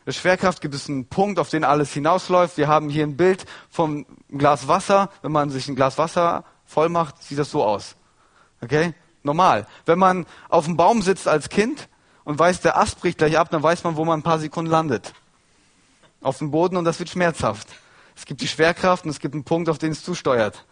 Der 0.07 0.13
Schwerkraft 0.13 0.61
gibt 0.61 0.75
es 0.75 0.89
einen 0.89 1.07
Punkt, 1.07 1.39
auf 1.39 1.51
den 1.51 1.65
alles 1.65 1.93
hinausläuft. 1.93 2.57
Wir 2.57 2.69
haben 2.69 2.89
hier 2.89 3.05
ein 3.05 3.17
Bild 3.17 3.47
vom 3.71 4.07
Glas 4.29 4.67
Wasser. 4.67 5.11
Wenn 5.23 5.33
man 5.33 5.51
sich 5.51 5.69
ein 5.69 5.77
Glas 5.77 5.99
Wasser 5.99 6.45
voll 6.65 6.89
macht, 6.89 7.23
sieht 7.23 7.39
das 7.39 7.51
so 7.51 7.65
aus. 7.65 7.97
Okay? 8.63 8.95
Normal. 9.23 9.67
Wenn 9.87 9.99
man 9.99 10.27
auf 10.49 10.65
dem 10.65 10.77
Baum 10.77 11.03
sitzt 11.03 11.29
als 11.29 11.49
Kind 11.49 11.89
und 12.25 12.39
weiß, 12.39 12.61
der 12.61 12.79
Ast 12.79 13.01
bricht 13.01 13.19
gleich 13.19 13.39
ab, 13.39 13.51
dann 13.51 13.63
weiß 13.63 13.85
man, 13.85 13.97
wo 13.97 14.05
man 14.05 14.21
ein 14.21 14.23
paar 14.23 14.39
Sekunden 14.39 14.71
landet. 14.71 15.13
Auf 16.23 16.39
dem 16.39 16.51
Boden 16.51 16.77
und 16.77 16.85
das 16.85 16.99
wird 16.99 17.09
schmerzhaft. 17.09 17.69
Es 18.17 18.27
gibt 18.27 18.41
die 18.41 18.49
Schwerkraft 18.49 19.05
und 19.05 19.11
es 19.11 19.21
gibt 19.21 19.35
einen 19.35 19.45
Punkt, 19.45 19.69
auf 19.69 19.79
den 19.79 19.93
es 19.93 20.05
zusteuert. 20.05 20.67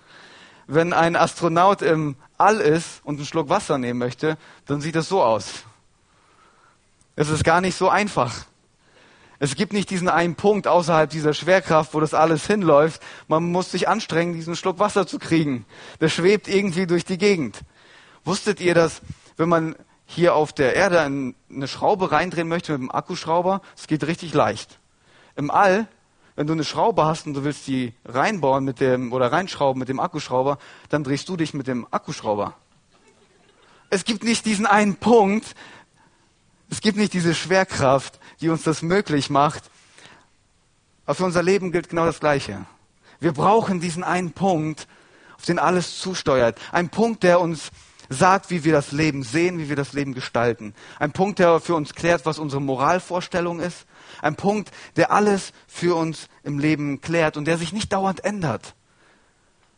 Wenn 0.66 0.92
ein 0.92 1.16
Astronaut 1.16 1.80
im 1.80 2.16
All 2.37 2.61
ist 2.61 3.00
und 3.04 3.16
einen 3.16 3.26
Schluck 3.26 3.49
Wasser 3.49 3.78
nehmen 3.78 3.99
möchte, 3.99 4.37
dann 4.66 4.80
sieht 4.83 4.97
es 4.97 5.09
so 5.09 5.23
aus. 5.23 5.64
Es 7.16 7.30
ist 7.30 7.42
gar 7.42 7.61
nicht 7.61 7.76
so 7.76 7.88
einfach. 7.88 8.45
Es 9.40 9.54
gibt 9.54 9.73
nicht 9.73 9.90
diesen 9.90 10.09
einen 10.09 10.35
Punkt 10.35 10.66
außerhalb 10.66 11.09
dieser 11.09 11.33
Schwerkraft, 11.33 11.95
wo 11.95 12.00
das 12.00 12.12
alles 12.12 12.47
hinläuft. 12.47 13.00
Man 13.28 13.50
muss 13.50 13.71
sich 13.71 13.88
anstrengen, 13.88 14.35
diesen 14.35 14.57
Schluck 14.57 14.78
Wasser 14.78 15.07
zu 15.07 15.18
kriegen. 15.18 15.64
Der 16.00 16.09
schwebt 16.09 16.49
irgendwie 16.49 16.87
durch 16.87 17.04
die 17.04 17.18
Gegend. 17.18 17.61
Wusstet 18.28 18.61
ihr, 18.61 18.75
dass 18.75 19.00
wenn 19.38 19.49
man 19.49 19.75
hier 20.04 20.35
auf 20.35 20.52
der 20.52 20.76
Erde 20.76 21.00
eine 21.00 21.66
Schraube 21.66 22.12
reindrehen 22.12 22.47
möchte 22.47 22.73
mit 22.73 22.82
einem 22.82 22.90
Akkuschrauber, 22.90 23.62
es 23.75 23.87
geht 23.87 24.06
richtig 24.06 24.35
leicht. 24.35 24.78
Im 25.35 25.50
All, 25.50 25.88
wenn 26.37 26.47
du 26.47 26.52
eine 26.52 26.64
Schraube 26.64 27.06
hast 27.06 27.26
und 27.26 27.32
du 27.32 27.42
willst 27.42 27.66
die 27.66 27.94
reinbauen 28.04 28.64
mit 28.64 28.80
dem 28.80 29.14
oder 29.14 29.32
reinschrauben 29.32 29.80
mit 29.80 29.88
dem 29.88 29.99
Akkuschrauber, 29.99 30.58
dann 30.90 31.04
drehst 31.04 31.26
du 31.30 31.38
dich 31.38 31.54
mit 31.54 31.68
dem 31.68 31.87
Akkuschrauber. 31.90 32.54
Es 33.88 34.04
gibt 34.04 34.25
nicht 34.25 34.44
diesen 34.44 34.66
einen 34.66 34.97
Punkt, 34.97 35.54
es 36.68 36.82
gibt 36.82 36.99
nicht 36.99 37.14
diese 37.14 37.35
Schwerkraft, 37.35 38.20
die 38.42 38.50
uns 38.50 38.62
das 38.62 38.82
möglich 38.82 39.30
macht. 39.30 39.70
Aber 41.06 41.14
für 41.14 41.25
unser 41.25 41.42
Leben 41.42 41.73
gilt 41.73 41.88
genau 41.88 42.04
das 42.04 42.20
Gleiche. 42.20 42.66
Wir 43.20 43.32
brauchen 43.32 43.80
diesen 43.80 44.04
einen 44.04 44.32
Punkt, 44.32 44.87
auf 45.38 45.47
den 45.47 45.58
alles 45.58 45.99
zusteuert. 45.99 46.58
Ein 46.73 46.90
Punkt, 46.90 47.23
der 47.23 47.40
uns 47.40 47.70
sagt, 48.09 48.50
wie 48.50 48.65
wir 48.65 48.73
das 48.73 48.93
Leben 48.93 49.23
sehen, 49.23 49.59
wie 49.59 49.69
wir 49.69 49.77
das 49.77 49.93
Leben 49.93 50.15
gestalten. 50.15 50.75
Ein 50.99 51.12
Punkt, 51.12 51.38
der 51.38 51.61
für 51.61 51.75
uns 51.75 51.95
klärt, 51.95 52.27
was 52.27 52.38
unsere 52.38 52.62
Moralvorstellung 52.62 53.61
ist. 53.61 53.87
Ein 54.23 54.37
Punkt, 54.37 54.71
der 54.97 55.12
alles 55.12 55.53
für 55.67 55.97
uns 55.97 56.29
im 56.43 56.59
Leben 56.59 57.00
klärt 57.00 57.37
und 57.37 57.45
der 57.45 57.59
sich 57.59 57.73
nicht 57.73 57.93
dauernd 57.93 58.25
ändert. 58.25 58.75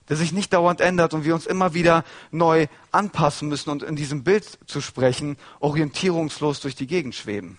Der 0.08 0.16
sich 0.16 0.32
nicht 0.32 0.52
dauernd 0.52 0.80
ändert 0.80 1.14
und 1.14 1.24
wir 1.24 1.34
uns 1.34 1.46
immer 1.46 1.74
wieder 1.74 2.04
neu 2.30 2.66
anpassen 2.90 3.48
müssen 3.48 3.70
und 3.70 3.82
in 3.82 3.96
diesem 3.96 4.24
Bild 4.24 4.58
zu 4.66 4.80
sprechen, 4.80 5.36
orientierungslos 5.60 6.60
durch 6.60 6.74
die 6.74 6.86
Gegend 6.86 7.14
schweben. 7.14 7.58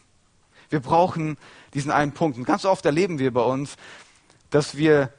Wir 0.70 0.80
brauchen 0.80 1.38
diesen 1.74 1.92
einen 1.92 2.14
Punkt. 2.14 2.38
Und 2.38 2.46
ganz 2.46 2.66
oft 2.66 2.86
erleben 2.86 3.20
wir 3.20 3.34
bei 3.34 3.44
uns, 3.44 3.76
dass 4.50 4.78
wir 4.78 5.14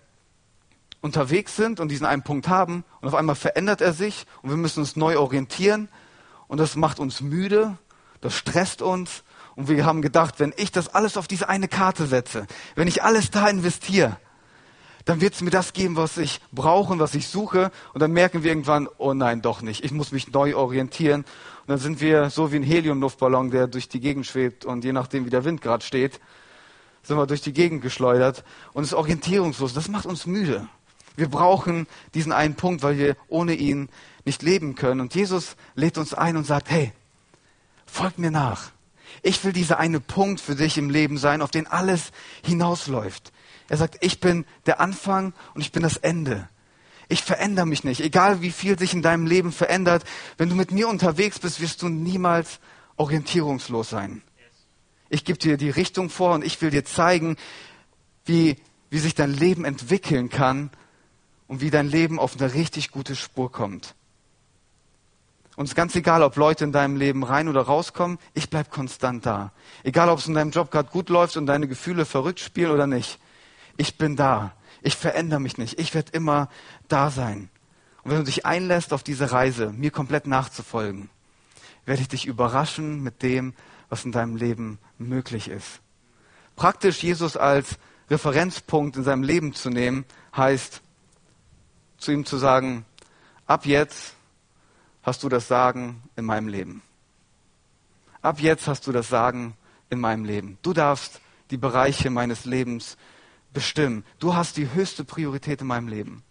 unterwegs 1.02 1.56
sind 1.56 1.80
und 1.80 1.88
diesen 1.88 2.06
einen 2.06 2.22
Punkt 2.22 2.48
haben 2.48 2.84
und 3.00 3.08
auf 3.08 3.14
einmal 3.14 3.34
verändert 3.34 3.82
er 3.82 3.92
sich 3.92 4.24
und 4.40 4.48
wir 4.48 4.56
müssen 4.56 4.80
uns 4.80 4.96
neu 4.96 5.18
orientieren 5.18 5.88
und 6.48 6.58
das 6.58 6.76
macht 6.76 6.98
uns 6.98 7.20
müde, 7.20 7.76
das 8.22 8.34
stresst 8.34 8.80
uns 8.80 9.24
und 9.56 9.68
wir 9.68 9.84
haben 9.84 10.00
gedacht, 10.00 10.40
wenn 10.40 10.54
ich 10.56 10.72
das 10.72 10.88
alles 10.88 11.16
auf 11.16 11.28
diese 11.28 11.48
eine 11.48 11.68
Karte 11.68 12.06
setze, 12.06 12.46
wenn 12.74 12.88
ich 12.88 13.02
alles 13.02 13.30
da 13.30 13.48
investiere, 13.48 14.16
dann 15.04 15.20
wird 15.20 15.34
es 15.34 15.40
mir 15.40 15.50
das 15.50 15.72
geben, 15.72 15.96
was 15.96 16.16
ich 16.16 16.40
brauche 16.52 16.92
und 16.92 17.00
was 17.00 17.14
ich 17.14 17.26
suche. 17.26 17.72
Und 17.92 18.00
dann 18.00 18.12
merken 18.12 18.44
wir 18.44 18.52
irgendwann, 18.52 18.88
oh 18.98 19.14
nein, 19.14 19.42
doch 19.42 19.60
nicht. 19.60 19.84
Ich 19.84 19.90
muss 19.90 20.12
mich 20.12 20.32
neu 20.32 20.54
orientieren. 20.54 21.22
Und 21.22 21.68
dann 21.68 21.78
sind 21.78 22.00
wir 22.00 22.30
so 22.30 22.52
wie 22.52 22.56
ein 22.56 22.62
Heliumluftballon, 22.62 23.50
der 23.50 23.66
durch 23.66 23.88
die 23.88 23.98
Gegend 23.98 24.26
schwebt 24.26 24.64
und 24.64 24.84
je 24.84 24.92
nachdem, 24.92 25.26
wie 25.26 25.30
der 25.30 25.44
Wind 25.44 25.60
gerade 25.60 25.84
steht, 25.84 26.20
sind 27.02 27.16
wir 27.16 27.26
durch 27.26 27.40
die 27.40 27.52
Gegend 27.52 27.82
geschleudert 27.82 28.44
und 28.72 28.84
ist 28.84 28.94
orientierungslos. 28.94 29.74
Das 29.74 29.88
macht 29.88 30.06
uns 30.06 30.26
müde. 30.26 30.68
Wir 31.16 31.28
brauchen 31.28 31.86
diesen 32.14 32.32
einen 32.32 32.54
Punkt, 32.54 32.82
weil 32.82 32.98
wir 32.98 33.16
ohne 33.28 33.54
ihn 33.54 33.88
nicht 34.24 34.42
leben 34.42 34.74
können. 34.74 35.00
Und 35.00 35.14
Jesus 35.14 35.56
lädt 35.74 35.98
uns 35.98 36.14
ein 36.14 36.36
und 36.36 36.46
sagt, 36.46 36.70
hey, 36.70 36.92
folgt 37.86 38.18
mir 38.18 38.30
nach. 38.30 38.70
Ich 39.22 39.44
will 39.44 39.52
dieser 39.52 39.78
eine 39.78 40.00
Punkt 40.00 40.40
für 40.40 40.54
dich 40.54 40.78
im 40.78 40.88
Leben 40.90 41.18
sein, 41.18 41.42
auf 41.42 41.50
den 41.50 41.66
alles 41.66 42.12
hinausläuft. 42.42 43.32
Er 43.68 43.76
sagt, 43.76 43.98
ich 44.00 44.20
bin 44.20 44.46
der 44.66 44.80
Anfang 44.80 45.34
und 45.54 45.60
ich 45.60 45.72
bin 45.72 45.82
das 45.82 45.96
Ende. 45.98 46.48
Ich 47.08 47.22
verändere 47.22 47.66
mich 47.66 47.84
nicht. 47.84 48.00
Egal 48.00 48.40
wie 48.40 48.50
viel 48.50 48.78
sich 48.78 48.94
in 48.94 49.02
deinem 49.02 49.26
Leben 49.26 49.52
verändert, 49.52 50.04
wenn 50.38 50.48
du 50.48 50.54
mit 50.54 50.70
mir 50.70 50.88
unterwegs 50.88 51.38
bist, 51.38 51.60
wirst 51.60 51.82
du 51.82 51.88
niemals 51.88 52.58
orientierungslos 52.96 53.90
sein. 53.90 54.22
Ich 55.10 55.24
gebe 55.24 55.38
dir 55.38 55.58
die 55.58 55.70
Richtung 55.70 56.08
vor 56.08 56.34
und 56.34 56.44
ich 56.44 56.60
will 56.62 56.70
dir 56.70 56.84
zeigen, 56.86 57.36
wie, 58.24 58.56
wie 58.88 58.98
sich 58.98 59.14
dein 59.14 59.32
Leben 59.32 59.66
entwickeln 59.66 60.30
kann 60.30 60.70
und 61.52 61.60
wie 61.60 61.68
dein 61.68 61.86
Leben 61.86 62.18
auf 62.18 62.40
eine 62.40 62.54
richtig 62.54 62.92
gute 62.92 63.14
Spur 63.14 63.52
kommt. 63.52 63.94
Und 65.54 65.66
es 65.66 65.72
ist 65.72 65.76
ganz 65.76 65.94
egal, 65.94 66.22
ob 66.22 66.36
Leute 66.36 66.64
in 66.64 66.72
deinem 66.72 66.96
Leben 66.96 67.24
rein 67.24 67.46
oder 67.46 67.60
rauskommen, 67.60 68.18
ich 68.32 68.48
bleib 68.48 68.70
konstant 68.70 69.26
da. 69.26 69.52
Egal, 69.82 70.08
ob 70.08 70.18
es 70.18 70.26
in 70.26 70.32
deinem 70.32 70.50
Job 70.50 70.70
gerade 70.70 70.88
gut 70.88 71.10
läuft 71.10 71.36
und 71.36 71.44
deine 71.44 71.68
Gefühle 71.68 72.06
verrückt 72.06 72.40
spielen 72.40 72.70
oder 72.70 72.86
nicht. 72.86 73.18
Ich 73.76 73.98
bin 73.98 74.16
da. 74.16 74.54
Ich 74.80 74.96
verändere 74.96 75.40
mich 75.40 75.58
nicht. 75.58 75.78
Ich 75.78 75.92
werde 75.92 76.12
immer 76.12 76.48
da 76.88 77.10
sein. 77.10 77.50
Und 78.02 78.12
wenn 78.12 78.18
du 78.20 78.24
dich 78.24 78.46
einlässt 78.46 78.94
auf 78.94 79.02
diese 79.02 79.30
Reise, 79.30 79.74
mir 79.74 79.90
komplett 79.90 80.26
nachzufolgen, 80.26 81.10
werde 81.84 82.00
ich 82.00 82.08
dich 82.08 82.24
überraschen 82.24 83.02
mit 83.02 83.22
dem, 83.22 83.52
was 83.90 84.06
in 84.06 84.12
deinem 84.12 84.36
Leben 84.36 84.78
möglich 84.96 85.48
ist. 85.48 85.80
Praktisch 86.56 87.02
Jesus 87.02 87.36
als 87.36 87.76
Referenzpunkt 88.08 88.96
in 88.96 89.04
seinem 89.04 89.22
Leben 89.22 89.52
zu 89.52 89.68
nehmen, 89.68 90.06
heißt, 90.34 90.80
zu 92.02 92.12
ihm 92.12 92.24
zu 92.24 92.36
sagen, 92.36 92.84
ab 93.46 93.66
jetzt 93.66 94.14
hast 95.02 95.22
du 95.22 95.28
das 95.28 95.48
Sagen 95.48 96.02
in 96.16 96.24
meinem 96.24 96.48
Leben. 96.48 96.82
Ab 98.20 98.40
jetzt 98.40 98.68
hast 98.68 98.86
du 98.86 98.92
das 98.92 99.08
Sagen 99.08 99.56
in 99.90 100.00
meinem 100.00 100.24
Leben. 100.24 100.58
Du 100.62 100.72
darfst 100.72 101.20
die 101.50 101.56
Bereiche 101.56 102.10
meines 102.10 102.44
Lebens 102.44 102.96
bestimmen. 103.52 104.04
Du 104.18 104.34
hast 104.34 104.56
die 104.56 104.72
höchste 104.72 105.04
Priorität 105.04 105.60
in 105.60 105.66
meinem 105.66 105.88
Leben. 105.88 106.22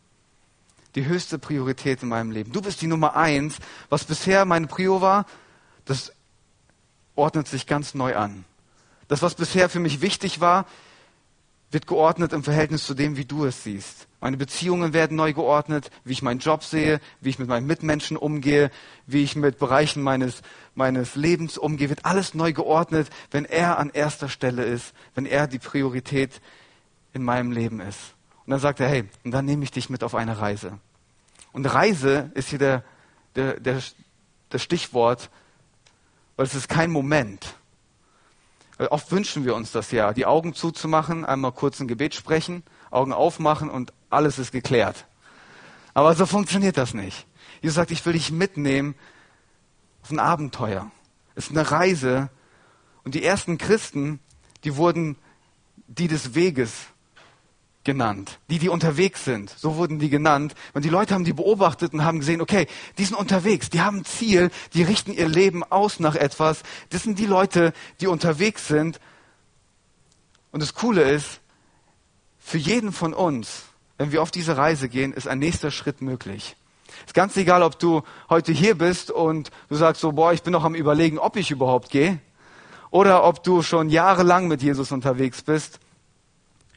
Die 0.96 1.06
höchste 1.06 1.38
Priorität 1.38 2.02
in 2.04 2.10
meinem 2.10 2.32
Leben. 2.32 2.52
Du 2.52 2.62
bist 2.62 2.82
die 2.82 2.88
Nummer 2.88 3.16
eins. 3.16 3.58
Was 3.90 4.04
bisher 4.06 4.46
meine 4.46 4.68
Prio 4.68 5.02
war, 5.02 5.26
das 5.86 6.12
ordnet 7.16 7.48
sich 7.48 7.68
ganz 7.68 7.94
neu 7.94 8.16
an. 8.16 8.46
Das, 9.08 9.22
was 9.22 9.36
bisher 9.36 9.70
für 9.70 9.80
mich 9.80 10.02
wichtig 10.02 10.40
war, 10.40 10.66
wird 11.70 11.88
geordnet 11.88 12.34
im 12.34 12.44
Verhältnis 12.44 12.86
zu 12.86 12.94
dem, 12.94 13.18
wie 13.18 13.26
du 13.26 13.46
es 13.46 13.64
siehst. 13.64 14.08
Meine 14.22 14.38
Beziehungen 14.38 14.94
werden 14.94 15.18
neu 15.18 15.34
geordnet, 15.34 15.90
wie 16.06 16.14
ich 16.14 16.22
meinen 16.22 16.40
Job 16.40 16.64
sehe, 16.64 17.02
wie 17.22 17.30
ich 17.30 17.40
mit 17.40 17.50
meinen 17.50 17.66
Mitmenschen 17.66 18.16
umgehe, 18.16 18.70
wie 19.08 19.24
ich 19.24 19.36
mit 19.36 19.58
Bereichen 19.58 20.04
meines, 20.04 20.44
meines 20.76 21.16
Lebens 21.16 21.58
umgehe, 21.58 21.90
wird 21.90 22.06
alles 22.06 22.36
neu 22.36 22.54
geordnet, 22.54 23.10
wenn 23.32 23.46
er 23.46 23.80
an 23.80 23.90
erster 23.90 24.30
Stelle 24.30 24.64
ist, 24.64 24.94
wenn 25.16 25.26
er 25.26 25.48
die 25.48 25.58
Priorität 25.58 26.40
in 27.14 27.24
meinem 27.24 27.52
Leben 27.52 27.82
ist. 27.82 28.14
Und 28.46 28.52
dann 28.52 28.60
sagt 28.60 28.80
er, 28.80 28.88
hey, 28.88 29.10
und 29.24 29.32
dann 29.32 29.46
nehme 29.46 29.64
ich 29.64 29.72
dich 29.72 29.90
mit 29.90 30.04
auf 30.04 30.14
eine 30.14 30.40
Reise. 30.40 30.78
Und 31.52 31.66
Reise 31.66 32.30
ist 32.36 32.50
hier 32.50 32.60
der, 32.60 32.84
der, 33.36 33.60
der, 33.60 33.82
das 34.50 34.62
Stichwort, 34.62 35.32
weil 36.36 36.46
es 36.46 36.54
ist 36.54 36.70
kein 36.70 36.92
Moment. 36.92 37.56
Oft 38.78 39.12
wünschen 39.12 39.46
wir 39.46 39.56
uns 39.56 39.72
das 39.72 39.92
ja, 39.92 40.14
die 40.14 40.28
Augen 40.28 40.54
zuzumachen, 40.54 41.26
einmal 41.26 41.52
kurz 41.54 41.80
ein 41.80 41.88
Gebet 41.88 42.14
sprechen, 42.14 42.64
Augen 42.92 43.14
aufmachen 43.14 43.70
und 43.70 43.94
alles 44.12 44.40
ist 44.40 44.52
geklärt. 44.52 45.06
Aber 45.94 46.16
so 46.16 46.26
funktioniert 46.26 46.78
das 46.78 46.94
nicht. 46.94 47.26
Jesus 47.62 47.76
sagt, 47.76 47.92
ich 47.92 48.06
will 48.06 48.14
dich 48.14 48.32
mitnehmen 48.32 48.96
auf 50.04 50.12
ein 50.12 50.20
Abenteuer. 50.20 50.92
Es 51.36 51.46
ist 51.46 51.52
eine 51.52 51.70
Reise. 51.70 52.30
Und 53.04 53.16
die 53.16 53.24
ersten 53.24 53.58
Christen, 53.58 54.20
die 54.64 54.76
wurden 54.76 55.18
die 55.88 56.08
des 56.08 56.34
Weges 56.34 56.72
genannt. 57.84 58.40
Die, 58.50 58.60
die 58.60 58.70
unterwegs 58.70 59.26
sind. 59.26 59.50
So 59.50 59.76
wurden 59.76 60.00
die 60.00 60.10
genannt. 60.10 60.56
Und 60.74 60.86
die 60.86 60.90
Leute 60.90 61.14
haben 61.14 61.24
die 61.24 61.34
beobachtet 61.34 61.94
und 61.94 62.04
haben 62.04 62.20
gesehen, 62.20 62.42
okay, 62.42 62.68
die 62.98 63.06
sind 63.06 63.16
unterwegs, 63.16 63.70
die 63.70 63.82
haben 63.82 64.00
ein 64.00 64.06
Ziel, 64.06 64.52
die 64.74 64.84
richten 64.84 65.12
ihr 65.12 65.28
Leben 65.28 65.64
aus 65.64 66.00
nach 66.00 66.16
etwas. 66.16 66.64
Das 66.90 67.04
sind 67.04 67.18
die 67.20 67.26
Leute, 67.26 67.74
die 68.00 68.08
unterwegs 68.08 68.68
sind. 68.68 69.00
Und 70.52 70.62
das 70.62 70.74
Coole 70.74 71.02
ist, 71.04 71.42
für 72.40 72.58
jeden 72.58 72.92
von 72.92 73.14
uns, 73.14 73.64
wenn 74.02 74.12
wir 74.12 74.22
auf 74.22 74.32
diese 74.32 74.58
Reise 74.58 74.90
gehen, 74.90 75.14
ist 75.14 75.28
ein 75.28 75.40
nächster 75.40 75.72
Schritt 75.72 76.02
möglich. 76.02 76.56
Ist 77.06 77.14
ganz 77.14 77.38
egal, 77.38 77.64
ob 77.64 77.80
du 77.80 78.02
heute 78.30 78.52
hier 78.52 78.76
bist 78.76 79.12
und 79.12 79.52
du 79.70 79.76
sagst 79.76 80.02
so, 80.02 80.12
boah, 80.12 80.34
ich 80.34 80.44
bin 80.44 80.52
noch 80.52 80.66
am 80.66 80.76
überlegen, 80.76 81.18
ob 81.18 81.36
ich 81.38 81.52
überhaupt 81.52 81.90
gehe. 81.90 82.20
Oder 82.90 83.24
ob 83.24 83.44
du 83.44 83.62
schon 83.62 83.90
jahrelang 83.90 84.48
mit 84.48 84.62
Jesus 84.62 84.92
unterwegs 84.92 85.42
bist 85.42 85.80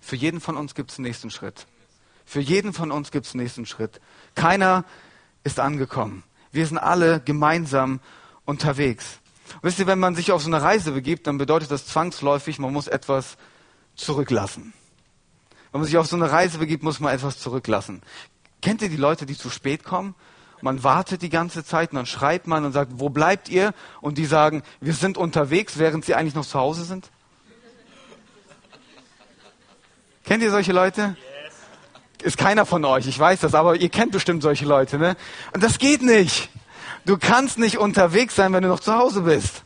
für 0.04 0.16
jeden 0.16 0.40
von 0.40 0.58
uns 0.58 0.74
gibt 0.74 0.90
es 0.90 0.98
einen 0.98 1.06
nächsten 1.06 1.30
Schritt. 1.30 1.66
Für 2.26 2.40
jeden 2.40 2.74
von 2.74 2.92
uns 2.92 3.10
gibt 3.10 3.24
es 3.24 3.32
einen 3.32 3.42
nächsten 3.42 3.64
Schritt. 3.64 4.02
Keiner 4.34 4.84
ist 5.44 5.58
angekommen. 5.58 6.24
Wir 6.52 6.66
sind 6.66 6.76
alle 6.76 7.20
gemeinsam 7.20 8.00
unterwegs. 8.44 9.20
wisst 9.62 9.78
ihr, 9.78 9.86
wenn 9.86 9.98
man 9.98 10.14
sich 10.14 10.30
auf 10.30 10.42
so 10.42 10.48
eine 10.48 10.60
Reise 10.60 10.92
begibt, 10.92 11.26
dann 11.26 11.38
bedeutet 11.38 11.70
das 11.70 11.86
zwangsläufig, 11.86 12.58
man 12.58 12.72
muss 12.72 12.86
etwas 12.86 13.38
zurücklassen. 13.96 14.74
Wenn 15.74 15.80
man 15.80 15.86
sich 15.88 15.98
auf 15.98 16.06
so 16.06 16.14
eine 16.14 16.30
Reise 16.30 16.58
begibt, 16.58 16.84
muss 16.84 17.00
man 17.00 17.12
etwas 17.12 17.40
zurücklassen. 17.40 18.00
Kennt 18.62 18.80
ihr 18.80 18.88
die 18.88 18.96
Leute, 18.96 19.26
die 19.26 19.36
zu 19.36 19.50
spät 19.50 19.82
kommen? 19.82 20.14
man 20.60 20.84
wartet 20.84 21.20
die 21.20 21.30
ganze 21.30 21.64
Zeit 21.64 21.90
und 21.90 21.96
dann 21.96 22.06
schreibt 22.06 22.46
man 22.46 22.64
und 22.64 22.70
sagt, 22.70 22.92
wo 22.94 23.08
bleibt 23.08 23.48
ihr? 23.48 23.74
Und 24.00 24.16
die 24.16 24.24
sagen, 24.24 24.62
wir 24.80 24.92
sind 24.94 25.18
unterwegs, 25.18 25.76
während 25.76 26.04
sie 26.04 26.14
eigentlich 26.14 26.36
noch 26.36 26.46
zu 26.46 26.60
Hause 26.60 26.84
sind. 26.84 27.10
Kennt 30.24 30.44
ihr 30.44 30.52
solche 30.52 30.72
Leute? 30.72 31.16
Ist 32.22 32.38
keiner 32.38 32.66
von 32.66 32.84
euch, 32.84 33.08
ich 33.08 33.18
weiß 33.18 33.40
das, 33.40 33.56
aber 33.56 33.74
ihr 33.74 33.88
kennt 33.88 34.12
bestimmt 34.12 34.44
solche 34.44 34.66
Leute, 34.66 34.96
ne? 34.96 35.16
Und 35.52 35.64
das 35.64 35.78
geht 35.78 36.02
nicht. 36.02 36.50
Du 37.04 37.18
kannst 37.18 37.58
nicht 37.58 37.78
unterwegs 37.78 38.36
sein, 38.36 38.52
wenn 38.52 38.62
du 38.62 38.68
noch 38.68 38.78
zu 38.80 38.94
Hause 38.94 39.22
bist. 39.22 39.64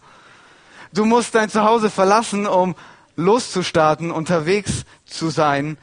Du 0.94 1.04
musst 1.04 1.34
dein 1.34 1.50
Zuhause 1.50 1.90
verlassen, 1.90 2.46
um 2.46 2.76
loszustarten, 3.14 4.10
unterwegs 4.10 4.86
zu 5.04 5.28
sein 5.28 5.76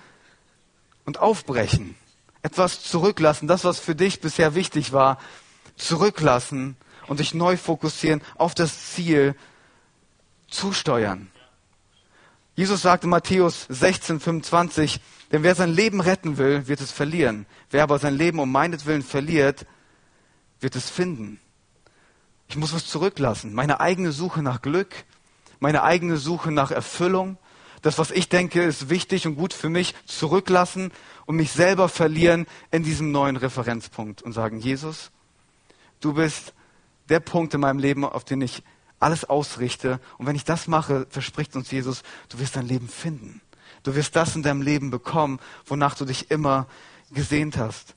und 1.06 1.20
aufbrechen. 1.20 1.96
Etwas 2.42 2.84
zurücklassen, 2.84 3.48
das, 3.48 3.64
was 3.64 3.80
für 3.80 3.96
dich 3.96 4.22
bisher 4.22 4.56
wichtig 4.56 4.94
war, 4.94 5.20
zurücklassen 5.76 6.78
und 7.08 7.20
dich 7.20 7.34
neu 7.34 7.58
fokussieren 7.58 8.22
auf 8.36 8.54
das 8.54 8.94
Ziel 8.94 9.36
zusteuern. 10.48 11.32
Jesus 12.56 12.82
sagte 12.82 13.08
Matthäus 13.08 13.66
16, 13.70 14.20
25, 14.20 15.02
denn 15.32 15.44
wer 15.44 15.56
sein 15.56 15.74
Leben 15.74 16.00
retten 16.00 16.38
will, 16.38 16.68
wird 16.68 16.80
es 16.80 16.92
verlieren. 16.92 17.46
Wer 17.70 17.84
aber 17.84 18.00
sein 18.00 18.16
Leben 18.16 18.40
um 18.40 18.52
meinetwillen 18.52 19.04
verliert, 19.04 19.66
wird 20.62 20.76
es 20.76 20.90
finden. 20.90 21.40
Ich 22.48 22.56
muss 22.56 22.74
was 22.74 22.88
zurücklassen. 22.88 23.54
Meine 23.54 23.80
eigene 23.80 24.12
Suche 24.12 24.42
nach 24.42 24.62
Glück, 24.62 24.94
meine 25.60 25.84
eigene 25.84 26.18
Suche 26.18 26.52
nach 26.52 26.72
Erfüllung, 26.72 27.38
das, 27.86 28.00
was 28.00 28.10
ich 28.10 28.30
denke, 28.30 28.64
ist 28.64 28.90
wichtig 28.90 29.28
und 29.28 29.36
gut 29.36 29.54
für 29.54 29.70
mich, 29.70 29.94
zurücklassen 30.08 30.92
und 31.28 31.36
mich 31.36 31.52
selber 31.52 31.88
verlieren 31.88 32.48
in 32.72 32.82
diesem 32.82 33.12
neuen 33.12 33.38
Referenzpunkt 33.38 34.24
und 34.24 34.34
sagen, 34.34 34.60
Jesus, 34.60 35.12
du 36.00 36.16
bist 36.16 36.56
der 37.10 37.20
Punkt 37.20 37.54
in 37.54 37.60
meinem 37.60 37.78
Leben, 37.78 38.04
auf 38.04 38.24
den 38.24 38.42
ich 38.42 38.64
alles 39.00 39.24
ausrichte. 39.24 40.00
Und 40.18 40.26
wenn 40.26 40.36
ich 40.36 40.46
das 40.46 40.68
mache, 40.68 41.06
verspricht 41.12 41.56
uns 41.56 41.70
Jesus, 41.70 42.02
du 42.30 42.40
wirst 42.40 42.56
dein 42.56 42.66
Leben 42.66 42.90
finden. 42.90 43.40
Du 43.84 43.94
wirst 43.94 44.16
das 44.16 44.36
in 44.36 44.42
deinem 44.42 44.64
Leben 44.64 44.90
bekommen, 44.90 45.40
wonach 45.68 45.94
du 45.94 46.06
dich 46.06 46.32
immer 46.32 46.66
gesehnt 47.12 47.56
hast. 47.56 47.94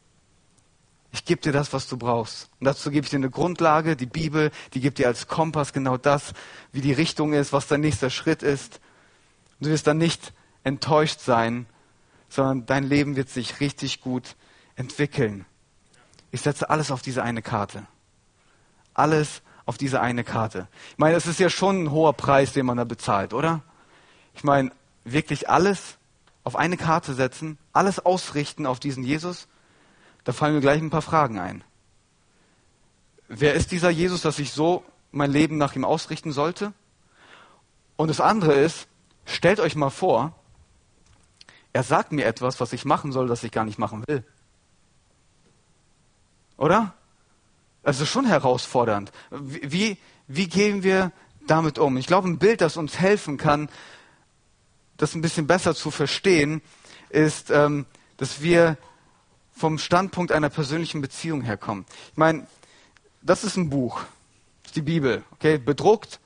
Ich 1.13 1.25
gebe 1.25 1.41
dir 1.41 1.53
das, 1.53 1.73
was 1.73 1.89
du 1.89 1.97
brauchst. 1.97 2.51
Und 2.61 2.67
dazu 2.67 2.91
gebe 2.91 3.07
ich 3.07 3.11
dir 3.11 3.17
eine 3.17 3.31
Grundlage, 3.31 3.97
die 3.97 4.05
Bibel, 4.05 4.51
die 4.75 4.81
gibt 4.81 4.99
dir 4.99 5.07
als 5.07 5.29
Kompass 5.29 5.73
genau 5.73 5.97
das, 5.97 6.35
wie 6.73 6.83
die 6.83 6.93
Richtung 6.93 7.33
ist, 7.33 7.55
was 7.55 7.69
dein 7.69 7.81
nächster 7.81 8.11
Schritt 8.11 8.43
ist. 8.43 8.81
Und 9.59 9.67
du 9.67 9.71
wirst 9.71 9.87
dann 9.87 9.99
nicht 9.99 10.33
enttäuscht 10.65 11.21
sein, 11.21 11.67
sondern 12.29 12.67
dein 12.67 12.85
Leben 12.85 13.17
wird 13.17 13.29
sich 13.29 13.61
richtig 13.61 14.01
gut 14.01 14.37
entwickeln. 14.77 15.47
Ich 16.31 16.43
setze 16.43 16.71
alles 16.71 16.91
auf 16.91 17.03
diese 17.03 17.23
eine 17.23 17.43
Karte. 17.43 17.87
Alles 18.95 19.43
auf 19.65 19.79
diese 19.79 20.01
eine 20.01 20.25
Karte. 20.25 20.69
Ich 20.93 20.99
meine, 20.99 21.17
es 21.17 21.27
ist 21.27 21.41
ja 21.41 21.51
schon 21.51 21.85
ein 21.85 21.91
hoher 21.91 22.13
Preis, 22.13 22.53
den 22.53 22.67
man 22.67 22.77
da 22.77 22.85
bezahlt, 22.85 23.35
oder? 23.35 23.63
Ich 24.35 24.45
meine, 24.45 24.71
wirklich 25.05 25.49
alles 25.49 25.99
auf 26.45 26.57
eine 26.57 26.77
Karte 26.77 27.15
setzen, 27.15 27.59
alles 27.73 27.99
ausrichten 27.99 28.67
auf 28.67 28.81
diesen 28.81 29.05
Jesus, 29.05 29.49
da 30.25 30.33
fallen 30.33 30.55
mir 30.55 30.61
gleich 30.61 30.81
ein 30.81 30.91
paar 30.91 31.03
Fragen 31.03 31.39
ein. 31.39 31.65
Wer 33.29 33.55
ist 33.55 33.73
dieser 33.73 33.91
Jesus, 33.91 34.23
dass 34.23 34.39
ich 34.39 34.53
so 34.53 34.85
mein 35.11 35.31
Leben 35.31 35.59
nach 35.59 35.75
ihm 35.77 35.85
ausrichten 35.85 36.33
sollte? 36.33 36.73
Und 37.97 38.09
das 38.09 38.21
andere 38.21 38.55
ist, 38.55 38.89
stellt 39.29 39.61
euch 39.61 39.77
mal 39.77 39.91
vor, 39.91 40.35
er 41.73 41.83
sagt 41.83 42.13
mir 42.13 42.25
etwas, 42.25 42.61
was 42.61 42.73
ich 42.73 42.85
machen 42.85 43.13
soll, 43.13 43.29
das 43.29 43.45
ich 43.45 43.53
gar 43.53 43.65
nicht 43.65 43.79
machen 43.79 44.05
will. 44.07 44.25
Oder? 46.57 46.95
Also 47.83 48.05
schon 48.05 48.27
herausfordernd. 48.27 49.13
Wie, 49.31 49.97
wie 50.27 50.49
gehen 50.49 50.83
wir 50.83 51.13
damit 51.47 51.79
um? 51.79 51.97
Ich 51.97 52.07
glaube, 52.07 52.29
ein 52.29 52.39
Bild, 52.39 52.61
das 52.61 52.77
uns 52.77 52.99
helfen 52.99 53.37
kann, 53.37 53.69
das 54.97 55.15
ein 55.15 55.23
bisschen 55.23 55.47
besser 55.47 55.75
zu 55.75 55.91
verstehen, 55.91 56.61
ist, 57.11 57.51
ähm, 57.51 57.87
dass 58.17 58.43
wir 58.43 58.77
vom 59.53 59.79
Standpunkt 59.79 60.33
einer 60.33 60.51
persönlichen 60.51 61.01
Beziehung 61.01 61.43
herkommen. 61.43 61.85
Ich 62.13 62.17
meine, 62.17 62.47
das 63.23 63.45
ist 63.45 63.57
ein 63.57 63.71
Buch, 63.71 64.01
das 64.63 64.71
ist 64.71 64.77
die 64.77 64.83
Bibel, 64.83 65.25
okay, 65.31 65.59
bedruckt, 65.59 66.21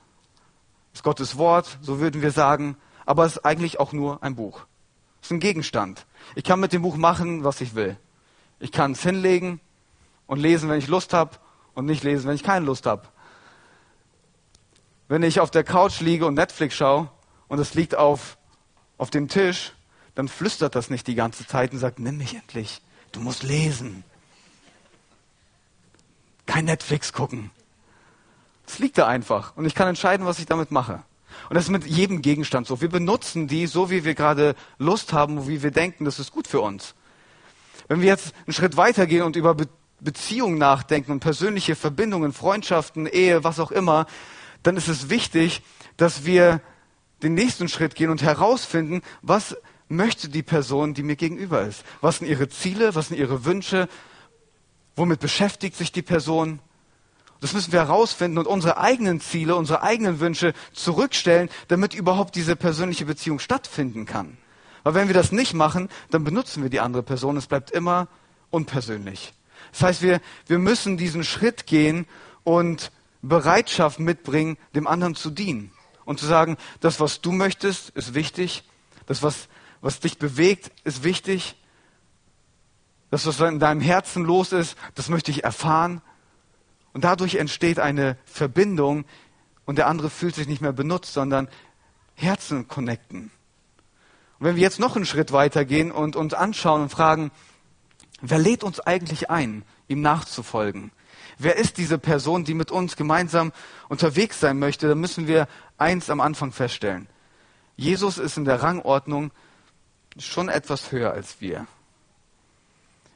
ist 0.93 1.03
Gottes 1.03 1.37
Wort, 1.37 1.77
so 1.81 1.99
würden 1.99 2.21
wir 2.21 2.31
sagen, 2.31 2.75
aber 3.05 3.25
es 3.25 3.37
ist 3.37 3.45
eigentlich 3.45 3.79
auch 3.79 3.93
nur 3.93 4.23
ein 4.23 4.35
Buch. 4.35 4.65
Es 5.21 5.27
ist 5.27 5.31
ein 5.31 5.39
Gegenstand. 5.39 6.05
Ich 6.35 6.43
kann 6.43 6.59
mit 6.59 6.73
dem 6.73 6.81
Buch 6.81 6.95
machen, 6.95 7.43
was 7.43 7.61
ich 7.61 7.75
will. 7.75 7.97
Ich 8.59 8.71
kann 8.71 8.91
es 8.91 9.01
hinlegen 9.01 9.59
und 10.27 10.39
lesen, 10.39 10.69
wenn 10.69 10.79
ich 10.79 10.87
Lust 10.87 11.13
habe 11.13 11.37
und 11.73 11.85
nicht 11.85 12.03
lesen, 12.03 12.27
wenn 12.27 12.35
ich 12.35 12.43
keine 12.43 12.65
Lust 12.65 12.85
habe. 12.85 13.03
Wenn 15.07 15.23
ich 15.23 15.39
auf 15.39 15.51
der 15.51 15.63
Couch 15.63 15.99
liege 15.99 16.25
und 16.25 16.33
Netflix 16.33 16.75
schaue 16.75 17.09
und 17.47 17.59
es 17.59 17.73
liegt 17.73 17.95
auf, 17.95 18.37
auf 18.97 19.09
dem 19.09 19.27
Tisch, 19.27 19.73
dann 20.15 20.27
flüstert 20.27 20.75
das 20.75 20.89
nicht 20.89 21.07
die 21.07 21.15
ganze 21.15 21.45
Zeit 21.47 21.71
und 21.73 21.79
sagt, 21.79 21.99
nimm 21.99 22.17
mich 22.17 22.35
endlich. 22.35 22.81
Du 23.11 23.19
musst 23.19 23.43
lesen. 23.43 24.03
Kein 26.45 26.65
Netflix 26.65 27.13
gucken. 27.13 27.51
Es 28.65 28.79
liegt 28.79 28.97
da 28.97 29.07
einfach 29.07 29.55
und 29.55 29.65
ich 29.65 29.75
kann 29.75 29.87
entscheiden, 29.87 30.25
was 30.25 30.39
ich 30.39 30.45
damit 30.45 30.71
mache. 30.71 31.03
Und 31.49 31.55
das 31.55 31.65
ist 31.65 31.71
mit 31.71 31.85
jedem 31.85 32.21
Gegenstand 32.21 32.67
so. 32.67 32.81
Wir 32.81 32.89
benutzen 32.89 33.47
die 33.47 33.67
so, 33.67 33.89
wie 33.89 34.03
wir 34.03 34.15
gerade 34.15 34.55
Lust 34.77 35.13
haben, 35.13 35.47
wie 35.47 35.63
wir 35.63 35.71
denken, 35.71 36.05
das 36.05 36.19
ist 36.19 36.31
gut 36.31 36.47
für 36.47 36.61
uns. 36.61 36.95
Wenn 37.87 38.01
wir 38.01 38.07
jetzt 38.07 38.33
einen 38.45 38.53
Schritt 38.53 38.77
weitergehen 38.77 39.23
und 39.23 39.35
über 39.35 39.55
Be 39.55 39.67
Beziehungen 39.99 40.57
nachdenken 40.57 41.13
und 41.13 41.21
persönliche 41.21 41.77
Verbindungen, 41.77 42.33
Freundschaften, 42.33 43.07
Ehe, 43.07 43.45
was 43.45 43.61
auch 43.61 43.71
immer, 43.71 44.05
dann 44.61 44.75
ist 44.75 44.89
es 44.89 45.09
wichtig, 45.09 45.61
dass 45.95 46.25
wir 46.25 46.59
den 47.21 47.35
nächsten 47.35 47.69
Schritt 47.69 47.95
gehen 47.95 48.09
und 48.09 48.21
herausfinden, 48.21 49.01
was 49.21 49.55
möchte 49.87 50.27
die 50.27 50.43
Person, 50.43 50.93
die 50.93 51.03
mir 51.03 51.15
gegenüber 51.15 51.61
ist? 51.61 51.83
Was 52.01 52.17
sind 52.17 52.27
ihre 52.27 52.49
Ziele? 52.49 52.95
Was 52.95 53.07
sind 53.07 53.17
ihre 53.17 53.45
Wünsche? 53.45 53.87
Womit 54.95 55.19
beschäftigt 55.19 55.77
sich 55.77 55.91
die 55.91 56.01
Person? 56.01 56.59
Das 57.43 57.53
müssen 57.53 57.73
wir 57.73 57.81
herausfinden 57.81 58.37
und 58.37 58.47
unsere 58.47 58.77
eigenen 58.77 59.19
Ziele, 59.19 59.57
unsere 59.57 59.83
eigenen 59.83 60.21
Wünsche 60.21 60.53
zurückstellen, 60.71 61.49
damit 61.67 61.93
überhaupt 61.93 62.35
diese 62.35 62.55
persönliche 62.55 63.03
Beziehung 63.03 63.39
stattfinden 63.39 64.05
kann. 64.05 64.37
Weil 64.83 64.93
wenn 64.93 65.07
wir 65.07 65.13
das 65.13 65.33
nicht 65.33 65.53
machen, 65.53 65.89
dann 66.09 66.23
benutzen 66.23 66.63
wir 66.63 66.69
die 66.69 66.79
andere 66.79 67.03
Person. 67.03 67.35
Es 67.35 67.47
bleibt 67.47 67.71
immer 67.71 68.07
unpersönlich. 68.49 69.33
Das 69.73 69.81
heißt, 69.81 70.01
wir, 70.01 70.21
wir 70.47 70.57
müssen 70.57 70.95
diesen 70.95 71.25
Schritt 71.25 71.67
gehen 71.67 72.05
und 72.45 72.93
Bereitschaft 73.21 73.99
mitbringen, 73.99 74.57
dem 74.73 74.87
anderen 74.87 75.15
zu 75.15 75.29
dienen. 75.29 75.73
Und 76.05 76.21
zu 76.21 76.25
sagen, 76.25 76.55
das, 76.79 77.01
was 77.01 77.19
du 77.19 77.33
möchtest, 77.33 77.89
ist 77.89 78.13
wichtig. 78.13 78.63
Das, 79.05 79.21
was 79.21 79.49
was 79.83 79.99
dich 79.99 80.17
bewegt, 80.17 80.71
ist 80.85 81.03
wichtig. 81.03 81.55
Das, 83.11 83.27
was 83.27 83.41
in 83.41 83.59
deinem 83.59 83.81
Herzen 83.81 84.23
los 84.23 84.53
ist, 84.53 84.77
das 84.95 85.09
möchte 85.09 85.29
ich 85.29 85.43
erfahren. 85.43 86.01
Und 86.93 87.03
dadurch 87.03 87.35
entsteht 87.35 87.79
eine 87.79 88.17
Verbindung 88.25 89.05
und 89.65 89.77
der 89.77 89.87
andere 89.87 90.09
fühlt 90.09 90.35
sich 90.35 90.47
nicht 90.47 90.61
mehr 90.61 90.73
benutzt, 90.73 91.13
sondern 91.13 91.47
Herzen 92.15 92.67
connecten. 92.67 93.31
Und 94.39 94.47
wenn 94.47 94.55
wir 94.55 94.63
jetzt 94.63 94.79
noch 94.79 94.95
einen 94.95 95.05
Schritt 95.05 95.31
weitergehen 95.31 95.91
und 95.91 96.15
uns 96.15 96.33
anschauen 96.33 96.83
und 96.83 96.89
fragen, 96.89 97.31
wer 98.21 98.37
lädt 98.37 98.63
uns 98.63 98.79
eigentlich 98.79 99.29
ein, 99.29 99.63
ihm 99.87 100.01
nachzufolgen? 100.01 100.91
Wer 101.39 101.55
ist 101.55 101.77
diese 101.77 101.97
Person, 101.97 102.43
die 102.43 102.53
mit 102.53 102.69
uns 102.69 102.95
gemeinsam 102.95 103.51
unterwegs 103.89 104.39
sein 104.39 104.59
möchte? 104.59 104.87
dann 104.87 104.99
müssen 104.99 105.27
wir 105.27 105.47
eins 105.77 106.09
am 106.09 106.21
Anfang 106.21 106.51
feststellen. 106.51 107.07
Jesus 107.75 108.19
ist 108.19 108.37
in 108.37 108.45
der 108.45 108.61
Rangordnung 108.61 109.31
schon 110.19 110.47
etwas 110.47 110.91
höher 110.91 111.11
als 111.11 111.41
wir. 111.41 111.65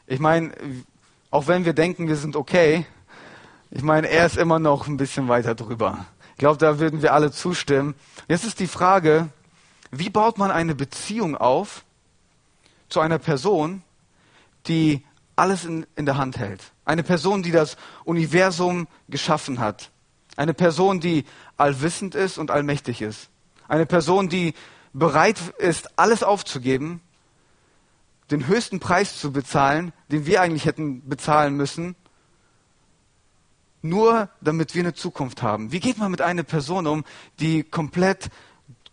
Ich 0.07 0.19
meine, 0.19 0.51
auch 1.29 1.47
wenn 1.47 1.65
wir 1.65 1.73
denken, 1.73 2.07
wir 2.07 2.15
sind 2.15 2.35
okay, 2.35 2.85
ich 3.69 3.83
meine, 3.83 4.07
er 4.09 4.25
ist 4.25 4.37
immer 4.37 4.59
noch 4.59 4.87
ein 4.87 4.97
bisschen 4.97 5.27
weiter 5.27 5.55
drüber. 5.55 6.05
Ich 6.31 6.37
glaube, 6.37 6.57
da 6.57 6.79
würden 6.79 7.01
wir 7.01 7.13
alle 7.13 7.31
zustimmen. 7.31 7.95
Jetzt 8.27 8.45
ist 8.45 8.59
die 8.59 8.67
Frage, 8.67 9.29
wie 9.91 10.09
baut 10.09 10.37
man 10.37 10.51
eine 10.51 10.75
Beziehung 10.75 11.35
auf 11.35 11.83
zu 12.89 12.99
einer 12.99 13.19
Person, 13.19 13.81
die 14.67 15.03
alles 15.35 15.65
in, 15.65 15.85
in 15.95 16.05
der 16.05 16.17
Hand 16.17 16.37
hält? 16.37 16.71
Eine 16.85 17.03
Person, 17.03 17.43
die 17.43 17.51
das 17.51 17.75
Universum 18.05 18.87
geschaffen 19.09 19.59
hat. 19.59 19.91
Eine 20.35 20.53
Person, 20.53 20.99
die 20.99 21.25
allwissend 21.57 22.15
ist 22.15 22.37
und 22.37 22.51
allmächtig 22.51 23.01
ist. 23.01 23.29
Eine 23.67 23.85
Person, 23.85 24.29
die 24.29 24.53
bereit 24.93 25.39
ist, 25.57 25.99
alles 25.99 26.23
aufzugeben, 26.23 27.01
den 28.31 28.47
höchsten 28.47 28.79
Preis 28.79 29.19
zu 29.19 29.31
bezahlen, 29.31 29.93
den 30.09 30.25
wir 30.25 30.41
eigentlich 30.41 30.65
hätten 30.65 31.07
bezahlen 31.07 31.55
müssen, 31.55 31.95
nur 33.81 34.29
damit 34.41 34.75
wir 34.75 34.83
eine 34.83 34.93
Zukunft 34.93 35.41
haben. 35.41 35.71
Wie 35.71 35.79
geht 35.79 35.97
man 35.97 36.11
mit 36.11 36.21
einer 36.21 36.43
Person 36.43 36.87
um, 36.87 37.03
die 37.39 37.63
komplett 37.63 38.29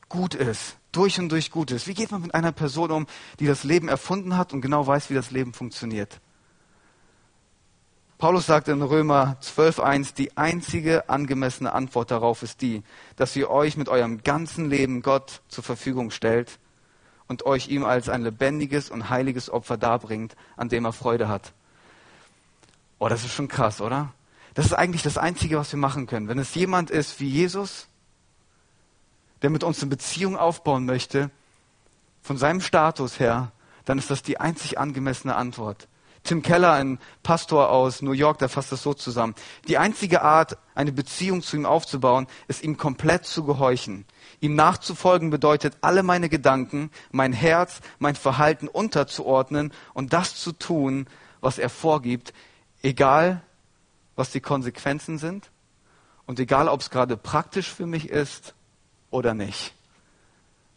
gut 0.08 0.34
ist, 0.34 0.76
durch 0.92 1.18
und 1.18 1.30
durch 1.30 1.50
gut 1.50 1.70
ist? 1.70 1.86
Wie 1.86 1.94
geht 1.94 2.10
man 2.10 2.22
mit 2.22 2.34
einer 2.34 2.52
Person 2.52 2.90
um, 2.90 3.06
die 3.40 3.46
das 3.46 3.64
Leben 3.64 3.88
erfunden 3.88 4.36
hat 4.36 4.52
und 4.52 4.60
genau 4.60 4.86
weiß, 4.86 5.10
wie 5.10 5.14
das 5.14 5.30
Leben 5.30 5.52
funktioniert? 5.52 6.20
Paulus 8.18 8.46
sagt 8.46 8.68
in 8.68 8.80
Römer 8.80 9.36
12.1, 9.42 10.14
die 10.14 10.36
einzige 10.36 11.08
angemessene 11.08 11.72
Antwort 11.72 12.10
darauf 12.10 12.42
ist 12.42 12.62
die, 12.62 12.82
dass 13.16 13.34
ihr 13.34 13.50
euch 13.50 13.76
mit 13.76 13.88
eurem 13.88 14.22
ganzen 14.22 14.70
Leben 14.70 15.02
Gott 15.02 15.42
zur 15.48 15.64
Verfügung 15.64 16.10
stellt 16.10 16.58
und 17.26 17.44
euch 17.44 17.68
ihm 17.68 17.84
als 17.84 18.08
ein 18.08 18.22
lebendiges 18.22 18.88
und 18.88 19.10
heiliges 19.10 19.50
Opfer 19.50 19.76
darbringt, 19.76 20.36
an 20.56 20.68
dem 20.68 20.84
er 20.84 20.92
Freude 20.92 21.28
hat. 21.28 21.52
Oh, 22.98 23.08
das 23.08 23.24
ist 23.24 23.32
schon 23.32 23.48
krass, 23.48 23.80
oder? 23.80 24.12
Das 24.54 24.66
ist 24.66 24.72
eigentlich 24.72 25.02
das 25.02 25.18
Einzige, 25.18 25.58
was 25.58 25.72
wir 25.72 25.78
machen 25.78 26.06
können. 26.06 26.28
Wenn 26.28 26.38
es 26.38 26.54
jemand 26.54 26.90
ist 26.90 27.20
wie 27.20 27.28
Jesus, 27.28 27.88
der 29.42 29.50
mit 29.50 29.64
uns 29.64 29.82
eine 29.82 29.90
Beziehung 29.90 30.36
aufbauen 30.36 30.86
möchte, 30.86 31.30
von 32.22 32.38
seinem 32.38 32.60
Status 32.60 33.20
her, 33.20 33.52
dann 33.84 33.98
ist 33.98 34.10
das 34.10 34.22
die 34.22 34.40
einzig 34.40 34.78
angemessene 34.78 35.34
Antwort. 35.34 35.88
Tim 36.22 36.40
Keller, 36.40 36.72
ein 36.72 36.98
Pastor 37.22 37.68
aus 37.68 38.00
New 38.00 38.12
York, 38.12 38.38
der 38.38 38.48
fasst 38.48 38.72
das 38.72 38.82
so 38.82 38.94
zusammen. 38.94 39.34
Die 39.68 39.76
einzige 39.76 40.22
Art, 40.22 40.56
eine 40.74 40.90
Beziehung 40.90 41.42
zu 41.42 41.56
ihm 41.56 41.66
aufzubauen, 41.66 42.26
ist 42.48 42.64
ihm 42.64 42.78
komplett 42.78 43.26
zu 43.26 43.44
gehorchen. 43.44 44.06
Ihm 44.40 44.54
nachzufolgen 44.54 45.28
bedeutet, 45.28 45.76
alle 45.82 46.02
meine 46.02 46.30
Gedanken, 46.30 46.90
mein 47.10 47.34
Herz, 47.34 47.80
mein 47.98 48.16
Verhalten 48.16 48.68
unterzuordnen 48.68 49.72
und 49.92 50.14
das 50.14 50.36
zu 50.36 50.52
tun, 50.52 51.06
was 51.42 51.58
er 51.58 51.68
vorgibt, 51.68 52.32
egal 52.82 53.42
was 54.16 54.30
die 54.30 54.40
Konsequenzen 54.40 55.18
sind 55.18 55.50
und 56.26 56.38
egal 56.40 56.68
ob 56.68 56.80
es 56.80 56.90
gerade 56.90 57.16
praktisch 57.16 57.72
für 57.72 57.86
mich 57.86 58.08
ist 58.08 58.54
oder 59.10 59.34
nicht. 59.34 59.74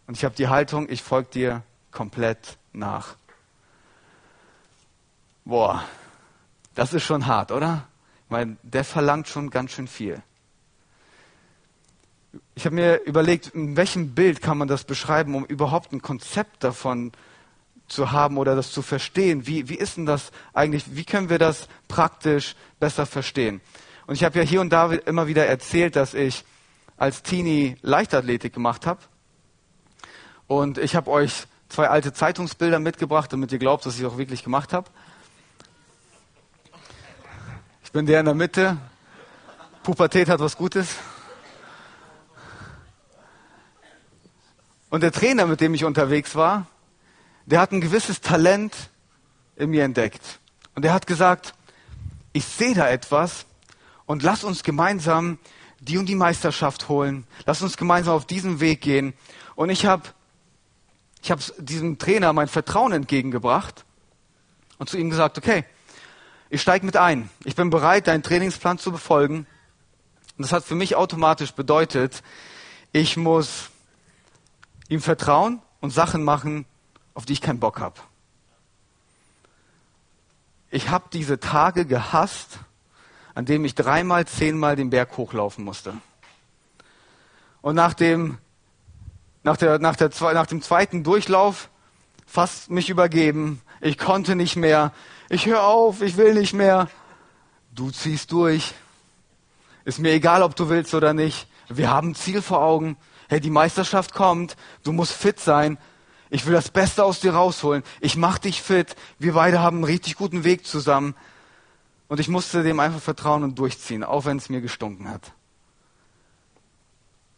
Und 0.07 0.17
ich 0.17 0.25
habe 0.25 0.35
die 0.35 0.47
Haltung, 0.47 0.89
ich 0.89 1.03
folge 1.03 1.29
dir 1.29 1.63
komplett 1.91 2.57
nach. 2.73 3.15
Boah, 5.45 5.83
das 6.75 6.93
ist 6.93 7.03
schon 7.03 7.25
hart, 7.25 7.51
oder? 7.51 7.87
Weil 8.29 8.57
der 8.63 8.83
verlangt 8.83 9.27
schon 9.27 9.49
ganz 9.49 9.71
schön 9.71 9.87
viel. 9.87 10.21
Ich 12.55 12.65
habe 12.65 12.75
mir 12.75 13.01
überlegt, 13.03 13.47
in 13.47 13.77
welchem 13.77 14.13
Bild 14.13 14.41
kann 14.41 14.57
man 14.57 14.67
das 14.67 14.83
beschreiben, 14.83 15.35
um 15.35 15.45
überhaupt 15.45 15.93
ein 15.93 16.01
Konzept 16.01 16.63
davon 16.63 17.11
zu 17.11 17.19
haben 18.11 18.37
oder 18.37 18.55
das 18.55 18.71
zu 18.71 18.81
verstehen. 18.81 19.47
Wie, 19.47 19.69
wie 19.69 19.75
ist 19.75 19.97
denn 19.97 20.05
das 20.05 20.31
eigentlich? 20.53 20.95
Wie 20.95 21.05
können 21.05 21.29
wir 21.29 21.39
das 21.39 21.67
praktisch 21.87 22.55
besser 22.79 23.05
verstehen? 23.05 23.61
Und 24.05 24.15
ich 24.15 24.23
habe 24.23 24.39
ja 24.39 24.45
hier 24.45 24.61
und 24.61 24.69
da 24.69 24.91
immer 24.91 25.27
wieder 25.27 25.45
erzählt, 25.45 25.95
dass 25.95 26.13
ich 26.13 26.45
als 26.97 27.23
Teenie 27.23 27.77
Leichtathletik 27.81 28.53
gemacht 28.53 28.85
habe. 28.85 28.99
Und 30.47 30.77
ich 30.77 30.95
habe 30.95 31.11
euch 31.11 31.45
zwei 31.69 31.89
alte 31.89 32.13
Zeitungsbilder 32.13 32.79
mitgebracht, 32.79 33.31
damit 33.31 33.51
ihr 33.51 33.59
glaubt, 33.59 33.85
dass 33.85 33.95
ich 33.95 34.01
es 34.01 34.07
auch 34.07 34.17
wirklich 34.17 34.43
gemacht 34.43 34.73
habe. 34.73 34.89
Ich 37.83 37.91
bin 37.91 38.05
der 38.05 38.19
in 38.19 38.25
der 38.25 38.35
Mitte. 38.35 38.77
Pubertät 39.83 40.29
hat 40.29 40.39
was 40.39 40.57
Gutes. 40.57 40.95
Und 44.89 45.03
der 45.03 45.11
Trainer, 45.11 45.45
mit 45.45 45.59
dem 45.61 45.73
ich 45.73 45.83
unterwegs 45.83 46.35
war, 46.35 46.65
der 47.47 47.61
hat 47.61 47.71
ein 47.71 47.81
gewisses 47.81 48.21
Talent 48.21 48.75
in 49.55 49.69
mir 49.69 49.83
entdeckt. 49.83 50.39
Und 50.75 50.85
er 50.85 50.93
hat 50.93 51.07
gesagt, 51.07 51.53
ich 52.33 52.45
sehe 52.45 52.75
da 52.75 52.87
etwas 52.89 53.45
und 54.05 54.21
lass 54.21 54.43
uns 54.43 54.63
gemeinsam 54.63 55.39
die 55.79 55.97
und 55.97 56.07
die 56.07 56.15
Meisterschaft 56.15 56.89
holen. 56.89 57.25
Lass 57.45 57.61
uns 57.61 57.77
gemeinsam 57.77 58.15
auf 58.15 58.25
diesen 58.25 58.59
Weg 58.59 58.81
gehen. 58.81 59.13
Und 59.55 59.69
ich 59.69 59.85
habe 59.85 60.03
ich 61.23 61.31
hab 61.31 61.39
diesem 61.57 61.97
Trainer 61.97 62.33
mein 62.33 62.47
Vertrauen 62.47 62.91
entgegengebracht 62.91 63.85
und 64.77 64.89
zu 64.89 64.97
ihm 64.97 65.09
gesagt, 65.09 65.37
okay, 65.37 65.63
ich 66.49 66.61
steige 66.61 66.85
mit 66.85 66.97
ein. 66.97 67.29
Ich 67.45 67.55
bin 67.55 67.69
bereit, 67.69 68.07
deinen 68.07 68.23
Trainingsplan 68.23 68.77
zu 68.77 68.91
befolgen. 68.91 69.47
Und 70.37 70.43
das 70.43 70.51
hat 70.51 70.63
für 70.63 70.75
mich 70.75 70.95
automatisch 70.95 71.53
bedeutet, 71.53 72.23
ich 72.91 73.17
muss 73.17 73.69
ihm 74.89 75.01
vertrauen 75.01 75.61
und 75.79 75.91
Sachen 75.91 76.23
machen, 76.23 76.65
auf 77.17 77.25
die 77.25 77.33
ich 77.33 77.41
keinen 77.41 77.59
Bock 77.59 77.79
habe. 77.79 77.99
Ich 80.69 80.89
habe 80.89 81.05
diese 81.11 81.39
Tage 81.39 81.85
gehasst, 81.85 82.59
an 83.33 83.45
denen 83.45 83.65
ich 83.65 83.75
dreimal, 83.75 84.25
zehnmal 84.25 84.75
den 84.75 84.89
Berg 84.89 85.17
hochlaufen 85.17 85.65
musste. 85.65 85.97
Und 87.61 87.75
nach 87.75 87.93
dem, 87.93 88.37
nach, 89.43 89.57
der, 89.57 89.79
nach, 89.79 89.95
der, 89.95 90.09
nach 90.33 90.45
dem 90.45 90.61
zweiten 90.61 91.03
Durchlauf 91.03 91.69
fast 92.25 92.69
mich 92.69 92.89
übergeben. 92.89 93.61
Ich 93.81 93.97
konnte 93.97 94.35
nicht 94.35 94.55
mehr 94.55 94.93
ich 95.29 95.45
höre 95.45 95.63
auf, 95.63 96.01
ich 96.01 96.15
will 96.15 96.33
nicht 96.33 96.53
mehr. 96.53 96.87
Du 97.73 97.91
ziehst 97.91 98.31
durch. 98.31 98.73
Ist 99.83 99.99
mir 99.99 100.13
egal, 100.13 100.41
ob 100.41 100.55
du 100.55 100.69
willst 100.69 100.93
oder 100.93 101.13
nicht. 101.13 101.47
Wir 101.67 101.89
haben 101.89 102.11
ein 102.11 102.15
Ziel 102.15 102.41
vor 102.41 102.61
Augen. 102.61 102.95
Hey, 103.27 103.41
die 103.41 103.49
Meisterschaft 103.49 104.13
kommt. 104.13 104.55
Du 104.83 104.93
musst 104.93 105.11
fit 105.11 105.39
sein. 105.41 105.77
Ich 106.29 106.45
will 106.45 106.53
das 106.53 106.69
Beste 106.69 107.03
aus 107.03 107.19
dir 107.19 107.33
rausholen. 107.33 107.83
Ich 108.01 108.17
mach 108.17 108.37
dich 108.37 108.61
fit. 108.61 108.95
Wir 109.17 109.33
beide 109.33 109.59
haben 109.59 109.77
einen 109.77 109.83
richtig 109.85 110.15
guten 110.15 110.43
Weg 110.43 110.65
zusammen. 110.65 111.15
Und 112.07 112.19
ich 112.19 112.27
musste 112.27 112.63
dem 112.63 112.79
einfach 112.79 113.01
vertrauen 113.01 113.43
und 113.43 113.59
durchziehen, 113.59 114.03
auch 114.03 114.25
wenn 114.25 114.37
es 114.37 114.49
mir 114.49 114.61
gestunken 114.61 115.09
hat. 115.09 115.33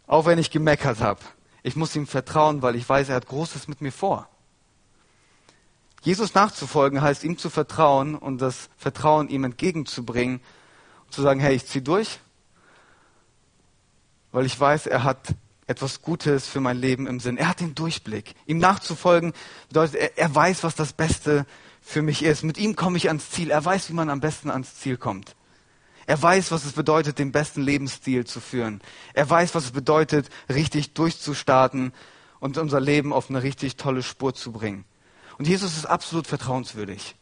Auch 0.07 0.25
wenn 0.25 0.39
ich 0.39 0.51
gemeckert 0.51 1.01
habe. 1.01 1.21
Ich 1.63 1.75
muss 1.75 1.95
ihm 1.95 2.07
vertrauen, 2.07 2.61
weil 2.61 2.75
ich 2.75 2.87
weiß, 2.87 3.09
er 3.09 3.15
hat 3.15 3.27
Großes 3.27 3.67
mit 3.67 3.81
mir 3.81 3.91
vor. 3.91 4.27
Jesus 6.01 6.33
nachzufolgen 6.33 7.01
heißt, 7.01 7.23
ihm 7.23 7.37
zu 7.37 7.49
vertrauen 7.49 8.15
und 8.15 8.39
das 8.39 8.69
Vertrauen 8.77 9.27
ihm 9.27 9.43
entgegenzubringen 9.43 10.39
und 11.05 11.13
zu 11.13 11.21
sagen, 11.21 11.39
hey, 11.39 11.55
ich 11.55 11.65
zieh 11.65 11.81
durch, 11.81 12.19
weil 14.31 14.45
ich 14.45 14.57
weiß, 14.57 14.87
er 14.87 15.03
hat 15.03 15.19
etwas 15.69 16.01
Gutes 16.01 16.47
für 16.47 16.61
mein 16.61 16.77
Leben 16.77 17.05
im 17.05 17.19
Sinn. 17.19 17.37
Er 17.37 17.47
hat 17.47 17.59
den 17.59 17.75
Durchblick. 17.75 18.33
Ihm 18.47 18.57
nachzufolgen 18.57 19.33
bedeutet, 19.67 19.95
er, 19.95 20.17
er 20.17 20.33
weiß, 20.33 20.63
was 20.63 20.75
das 20.75 20.93
Beste 20.93 21.45
für 21.79 22.01
mich 22.01 22.23
ist. 22.23 22.43
Mit 22.43 22.57
ihm 22.57 22.75
komme 22.75 22.97
ich 22.97 23.07
ans 23.07 23.29
Ziel. 23.29 23.51
Er 23.51 23.63
weiß, 23.63 23.89
wie 23.89 23.93
man 23.93 24.09
am 24.09 24.19
besten 24.19 24.49
ans 24.49 24.75
Ziel 24.75 24.97
kommt. 24.97 25.35
Er 26.07 26.19
weiß, 26.19 26.51
was 26.51 26.65
es 26.65 26.71
bedeutet, 26.71 27.19
den 27.19 27.31
besten 27.31 27.61
Lebensstil 27.61 28.25
zu 28.25 28.39
führen. 28.39 28.81
Er 29.13 29.29
weiß, 29.29 29.53
was 29.53 29.65
es 29.65 29.71
bedeutet, 29.71 30.29
richtig 30.51 30.95
durchzustarten 30.95 31.93
und 32.39 32.57
unser 32.57 32.79
Leben 32.79 33.13
auf 33.13 33.29
eine 33.29 33.43
richtig 33.43 33.75
tolle 33.75 34.01
Spur 34.01 34.33
zu 34.33 34.51
bringen. 34.51 34.85
Und 35.37 35.47
Jesus 35.47 35.77
ist 35.77 35.85
absolut 35.85 36.25
vertrauenswürdig. 36.25 37.15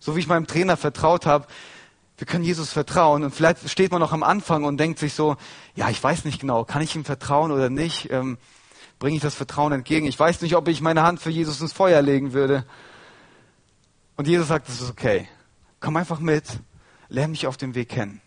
So 0.00 0.14
wie 0.14 0.20
ich 0.20 0.28
meinem 0.28 0.46
Trainer 0.46 0.76
vertraut 0.76 1.24
habe, 1.24 1.46
wir 2.18 2.26
können 2.26 2.44
Jesus 2.44 2.72
vertrauen. 2.72 3.24
Und 3.24 3.34
vielleicht 3.34 3.68
steht 3.68 3.92
man 3.92 4.00
noch 4.00 4.12
am 4.12 4.22
Anfang 4.22 4.64
und 4.64 4.78
denkt 4.78 4.98
sich 4.98 5.14
so, 5.14 5.36
ja, 5.74 5.90
ich 5.90 6.02
weiß 6.02 6.24
nicht 6.24 6.40
genau, 6.40 6.64
kann 6.64 6.82
ich 6.82 6.94
ihm 6.96 7.04
vertrauen 7.04 7.50
oder 7.50 7.70
nicht? 7.70 8.10
Ähm, 8.10 8.38
Bringe 8.98 9.16
ich 9.16 9.22
das 9.22 9.34
Vertrauen 9.34 9.72
entgegen? 9.72 10.06
Ich 10.06 10.18
weiß 10.18 10.40
nicht, 10.40 10.56
ob 10.56 10.68
ich 10.68 10.80
meine 10.80 11.02
Hand 11.02 11.20
für 11.20 11.28
Jesus 11.28 11.60
ins 11.60 11.74
Feuer 11.74 12.00
legen 12.00 12.32
würde. 12.32 12.64
Und 14.16 14.26
Jesus 14.26 14.48
sagt, 14.48 14.68
das 14.68 14.80
ist 14.80 14.90
okay. 14.90 15.28
Komm 15.80 15.98
einfach 15.98 16.18
mit, 16.18 16.44
lerne 17.08 17.32
mich 17.32 17.46
auf 17.46 17.58
dem 17.58 17.74
Weg 17.74 17.90
kennen. 17.90 18.22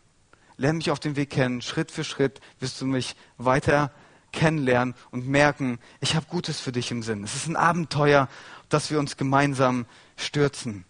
Lerne 0.58 0.78
mich 0.78 0.92
auf 0.92 1.00
dem 1.00 1.16
Weg 1.16 1.32
kennen. 1.32 1.64
Schritt 1.64 1.90
für 1.90 2.04
Schritt 2.04 2.40
wirst 2.60 2.80
du 2.80 2.86
mich 2.86 3.16
weiter 3.38 3.92
kennenlernen 4.32 4.94
und 5.10 5.28
merken, 5.28 5.80
ich 6.02 6.16
habe 6.16 6.28
Gutes 6.30 6.60
für 6.60 6.72
dich 6.72 6.92
im 6.92 7.02
Sinn. 7.02 7.24
Es 7.24 7.34
ist 7.34 7.48
ein 7.48 7.56
Abenteuer 7.56 8.28
dass 8.70 8.92
wir 8.92 9.00
uns 9.00 9.18
gemeinsam 9.18 9.86
stürzen. 10.16 10.86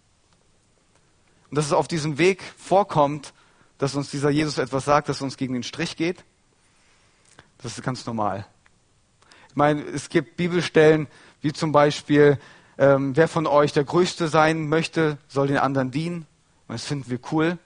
Und 1.50 1.58
dass 1.58 1.66
es 1.66 1.74
auf 1.74 1.88
diesem 1.88 2.18
Weg 2.18 2.44
vorkommt, 2.58 3.34
dass 3.78 3.96
uns 3.96 4.12
dieser 4.12 4.30
Jesus 4.30 4.58
etwas 4.58 4.86
sagt, 4.86 5.10
das 5.10 5.22
uns 5.22 5.38
gegen 5.38 5.54
den 5.54 5.64
Strich 5.64 5.96
geht, 5.96 6.24
das 7.62 7.78
ist 7.78 7.84
ganz 7.84 8.06
normal. 8.06 8.46
Ich 9.50 9.56
meine, 9.56 9.82
es 9.82 10.10
gibt 10.10 10.38
Bibelstellen, 10.38 11.08
wie 11.42 11.54
zum 11.54 11.72
Beispiel, 11.72 12.40
ähm, 12.78 13.16
wer 13.16 13.28
von 13.28 13.48
euch 13.48 13.74
der 13.74 13.84
Größte 13.84 14.28
sein 14.28 14.70
möchte, 14.70 15.18
soll 15.28 15.48
den 15.48 15.58
anderen 15.58 15.92
dienen. 15.92 16.28
Und 16.68 16.74
das 16.76 16.86
finden 16.86 17.10
wir 17.10 17.20
cool, 17.32 17.58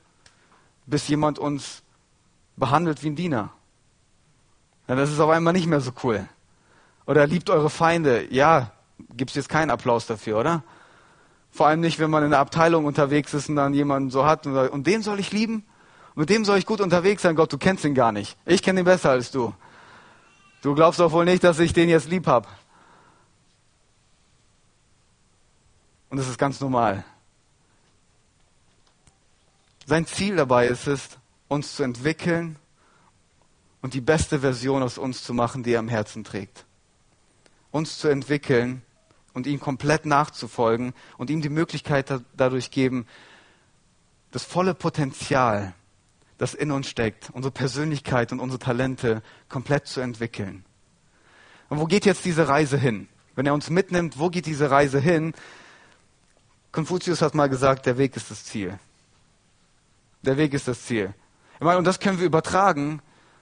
bis 0.85 1.07
jemand 1.07 1.39
uns 1.39 1.83
behandelt 2.55 3.03
wie 3.03 3.09
ein 3.09 3.15
Diener. 3.15 3.51
Ja, 4.87 4.95
das 4.95 5.11
ist 5.11 5.19
auf 5.19 5.29
einmal 5.29 5.53
nicht 5.53 5.67
mehr 5.67 5.81
so 5.81 5.91
cool. 6.03 6.27
Oder 7.05 7.27
liebt 7.27 7.49
eure 7.49 7.69
Feinde. 7.69 8.27
Ja, 8.31 8.71
gibt 9.15 9.31
es 9.31 9.35
jetzt 9.35 9.49
keinen 9.49 9.71
Applaus 9.71 10.07
dafür, 10.07 10.39
oder? 10.39 10.63
Vor 11.53 11.67
allem 11.67 11.81
nicht, 11.81 11.99
wenn 11.99 12.09
man 12.09 12.23
in 12.23 12.33
einer 12.33 12.39
Abteilung 12.39 12.85
unterwegs 12.85 13.31
ist 13.35 13.47
und 13.47 13.57
dann 13.57 13.75
jemanden 13.75 14.09
so 14.09 14.25
hat 14.25 14.47
und, 14.47 14.55
sagt, 14.55 14.73
und 14.73 14.87
den 14.87 15.03
soll 15.03 15.19
ich 15.19 15.31
lieben? 15.31 15.63
Mit 16.15 16.31
dem 16.31 16.45
soll 16.45 16.57
ich 16.57 16.65
gut 16.65 16.81
unterwegs 16.81 17.21
sein? 17.21 17.35
Gott, 17.35 17.53
du 17.53 17.59
kennst 17.59 17.85
ihn 17.85 17.93
gar 17.93 18.11
nicht. 18.11 18.35
Ich 18.45 18.63
kenne 18.63 18.79
ihn 18.79 18.85
besser 18.85 19.11
als 19.11 19.29
du. 19.29 19.53
Du 20.63 20.73
glaubst 20.73 20.99
doch 20.99 21.11
wohl 21.11 21.25
nicht, 21.25 21.43
dass 21.43 21.59
ich 21.59 21.71
den 21.71 21.89
jetzt 21.89 22.09
lieb 22.09 22.25
habe. 22.25 22.47
Und 26.09 26.17
das 26.17 26.27
ist 26.27 26.39
ganz 26.39 26.59
normal. 26.59 27.05
Sein 29.85 30.07
Ziel 30.07 30.37
dabei 30.37 30.67
ist 30.67 30.87
es, 30.87 31.19
uns 31.49 31.75
zu 31.75 31.83
entwickeln 31.83 32.57
und 33.83 33.93
die 33.93 34.01
beste 34.01 34.39
Version 34.39 34.81
aus 34.81 34.97
uns 34.97 35.23
zu 35.23 35.35
machen, 35.35 35.61
die 35.61 35.73
er 35.73 35.79
am 35.79 35.89
Herzen 35.89 36.23
trägt. 36.23 36.65
Uns 37.69 37.99
zu 37.99 38.07
entwickeln 38.07 38.81
und 39.33 39.47
ihm 39.47 39.59
komplett 39.59 40.05
nachzufolgen 40.05 40.93
und 41.17 41.29
ihm 41.29 41.41
die 41.41 41.49
Möglichkeit 41.49 42.13
dadurch 42.35 42.71
geben, 42.71 43.07
das 44.31 44.43
volle 44.43 44.73
Potenzial, 44.73 45.73
das 46.37 46.53
in 46.53 46.71
uns 46.71 46.89
steckt, 46.89 47.29
unsere 47.33 47.51
Persönlichkeit 47.51 48.31
und 48.31 48.39
unsere 48.39 48.59
Talente 48.59 49.21
komplett 49.49 49.87
zu 49.87 50.01
entwickeln. 50.01 50.65
Und 51.69 51.79
wo 51.79 51.85
geht 51.85 52.05
jetzt 52.05 52.25
diese 52.25 52.47
Reise 52.47 52.77
hin? 52.77 53.07
Wenn 53.35 53.45
er 53.45 53.53
uns 53.53 53.69
mitnimmt, 53.69 54.19
wo 54.19 54.29
geht 54.29 54.45
diese 54.45 54.69
Reise 54.69 54.99
hin? 54.99 55.33
Konfuzius 56.71 57.21
hat 57.21 57.35
mal 57.35 57.49
gesagt, 57.49 57.85
der 57.85 57.97
Weg 57.97 58.15
ist 58.15 58.29
das 58.29 58.45
Ziel. 58.45 58.79
Der 60.23 60.37
Weg 60.37 60.53
ist 60.53 60.67
das 60.67 60.85
Ziel. 60.85 61.13
Meine, 61.59 61.77
und 61.77 61.85
das 61.85 61.99
können 61.99 62.19
wir 62.19 62.25
übertragen 62.25 63.01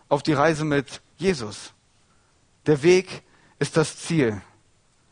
auf 0.10 0.24
die 0.24 0.34
Reise 0.34 0.66
mit 0.66 1.02
Jesus. 1.18 1.74
Der 2.66 2.84
Weg 2.84 3.24
ist 3.60 3.78
das 3.78 3.98
Ziel. 3.98 4.42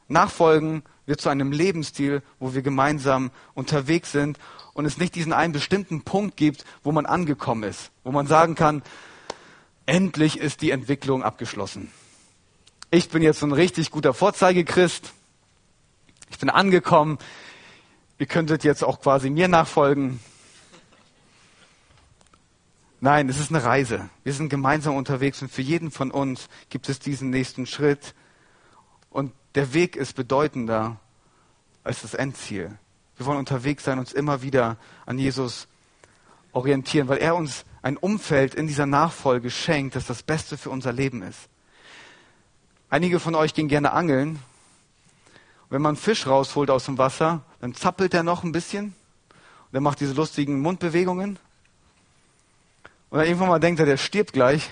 Nachfolgen 0.09 0.83
wird 1.05 1.21
zu 1.21 1.29
einem 1.29 1.51
Lebensstil, 1.51 2.21
wo 2.39 2.53
wir 2.53 2.61
gemeinsam 2.61 3.31
unterwegs 3.53 4.11
sind 4.11 4.37
und 4.73 4.85
es 4.85 4.97
nicht 4.97 5.15
diesen 5.15 5.33
einen 5.33 5.53
bestimmten 5.53 6.03
Punkt 6.03 6.37
gibt, 6.37 6.65
wo 6.83 6.91
man 6.91 7.05
angekommen 7.05 7.63
ist, 7.63 7.91
wo 8.03 8.11
man 8.11 8.27
sagen 8.27 8.55
kann, 8.55 8.83
endlich 9.85 10.37
ist 10.39 10.61
die 10.61 10.71
Entwicklung 10.71 11.23
abgeschlossen. 11.23 11.91
Ich 12.91 13.09
bin 13.09 13.21
jetzt 13.21 13.39
so 13.39 13.45
ein 13.45 13.51
richtig 13.51 13.91
guter 13.91 14.13
Vorzeigechrist. 14.13 15.13
Ich 16.29 16.39
bin 16.39 16.49
angekommen. 16.49 17.17
Ihr 18.17 18.25
könntet 18.25 18.63
jetzt 18.63 18.83
auch 18.83 18.99
quasi 18.99 19.29
mir 19.29 19.47
nachfolgen. 19.47 20.19
Nein, 23.01 23.29
es 23.29 23.39
ist 23.39 23.51
eine 23.51 23.63
Reise. 23.63 24.09
Wir 24.23 24.33
sind 24.33 24.49
gemeinsam 24.49 24.95
unterwegs 24.95 25.41
und 25.41 25.51
für 25.51 25.61
jeden 25.61 25.89
von 25.89 26.11
uns 26.11 26.49
gibt 26.69 26.89
es 26.89 26.99
diesen 26.99 27.29
nächsten 27.29 27.65
Schritt. 27.65 28.13
Und 29.09 29.33
der 29.55 29.73
Weg 29.73 29.95
ist 29.95 30.15
bedeutender 30.15 30.97
als 31.83 32.01
das 32.01 32.13
Endziel. 32.13 32.77
Wir 33.17 33.25
wollen 33.25 33.37
unterwegs 33.37 33.83
sein, 33.83 33.99
uns 33.99 34.13
immer 34.13 34.41
wieder 34.41 34.77
an 35.05 35.17
Jesus 35.17 35.67
orientieren, 36.51 37.07
weil 37.07 37.17
er 37.17 37.35
uns 37.35 37.65
ein 37.81 37.97
Umfeld 37.97 38.55
in 38.55 38.67
dieser 38.67 38.85
Nachfolge 38.85 39.51
schenkt, 39.51 39.95
das 39.95 40.05
das 40.05 40.23
Beste 40.23 40.57
für 40.57 40.69
unser 40.69 40.93
Leben 40.93 41.21
ist. 41.21 41.49
Einige 42.89 43.19
von 43.19 43.35
euch 43.35 43.53
gehen 43.53 43.67
gerne 43.67 43.91
angeln. 43.91 44.39
Wenn 45.69 45.81
man 45.81 45.91
einen 45.95 46.01
Fisch 46.01 46.25
rausholt 46.25 46.71
aus 46.71 46.85
dem 46.85 46.97
Wasser, 46.97 47.43
dann 47.61 47.75
zappelt 47.75 48.13
er 48.13 48.23
noch 48.23 48.43
ein 48.43 48.51
bisschen 48.51 48.95
und 49.71 49.75
er 49.75 49.81
macht 49.81 49.99
diese 49.99 50.13
lustigen 50.13 50.59
Mundbewegungen. 50.61 51.37
Und 53.09 53.17
dann 53.17 53.27
irgendwann 53.27 53.49
mal 53.49 53.59
denkt 53.59 53.79
er, 53.79 53.85
der 53.85 53.97
stirbt 53.97 54.33
gleich. 54.33 54.71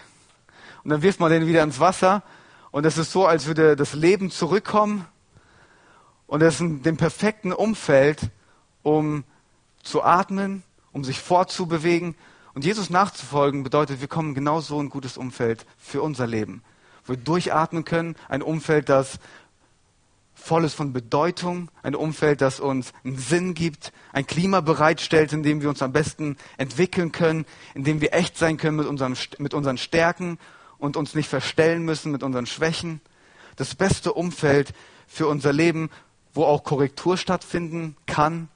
Und 0.84 0.90
dann 0.90 1.02
wirft 1.02 1.20
man 1.20 1.32
den 1.32 1.46
wieder 1.46 1.64
ins 1.64 1.80
Wasser 1.80 2.24
und 2.78 2.86
es 2.86 3.00
ist 3.00 3.12
so, 3.12 3.26
als 3.26 3.48
würde 3.48 3.76
das 3.76 3.96
Leben 3.96 4.30
zurückkommen. 4.30 5.08
Und 6.28 6.44
es 6.44 6.54
ist 6.54 6.62
in 6.62 6.84
dem 6.84 6.96
perfekten 6.96 7.52
Umfeld, 7.52 8.30
um 8.84 9.24
zu 9.82 10.04
atmen, 10.04 10.62
um 10.92 11.04
sich 11.04 11.20
fortzubewegen. 11.20 12.14
Und 12.54 12.66
Jesus 12.66 12.92
nachzufolgen 12.92 13.64
bedeutet, 13.64 14.00
wir 14.00 14.08
kommen 14.08 14.36
genau 14.36 14.62
so 14.62 14.80
ein 14.80 14.90
gutes 14.92 15.18
Umfeld 15.18 15.66
für 15.80 16.04
unser 16.04 16.28
Leben. 16.28 16.62
Wo 17.04 17.14
wir 17.14 17.18
durchatmen 17.18 17.84
können, 17.84 18.16
ein 18.30 18.44
Umfeld, 18.44 18.90
das 18.90 19.18
voll 20.36 20.64
ist 20.64 20.76
von 20.76 20.94
Bedeutung, 20.94 21.72
ein 21.82 21.96
Umfeld, 21.96 22.42
das 22.42 22.60
uns 22.60 22.94
einen 23.04 23.18
Sinn 23.18 23.56
gibt, 23.56 23.92
ein 24.14 24.28
Klima 24.28 24.62
bereitstellt, 24.62 25.34
in 25.34 25.42
dem 25.42 25.62
wir 25.62 25.70
uns 25.70 25.82
am 25.82 25.94
besten 25.94 26.38
entwickeln 26.58 27.12
können, 27.12 27.48
in 27.74 27.86
dem 27.86 28.02
wir 28.02 28.14
echt 28.14 28.38
sein 28.38 28.58
können 28.58 28.78
mit, 28.78 28.86
unserem, 28.86 29.16
mit 29.40 29.56
unseren 29.56 29.80
Stärken 29.80 30.38
und 30.80 30.98
uns 30.98 31.16
nicht 31.16 31.30
verstellen 31.30 31.84
müssen 31.84 32.12
mit 32.12 32.24
unseren 32.24 32.46
Schwächen. 32.46 33.02
Das 33.56 33.76
beste 33.76 34.14
Umfeld 34.14 34.74
für 35.08 35.28
unser 35.28 35.54
Leben, 35.54 35.90
wo 36.34 36.44
auch 36.44 36.64
Korrektur 36.64 37.18
stattfinden 37.18 37.96
kann 38.06 38.50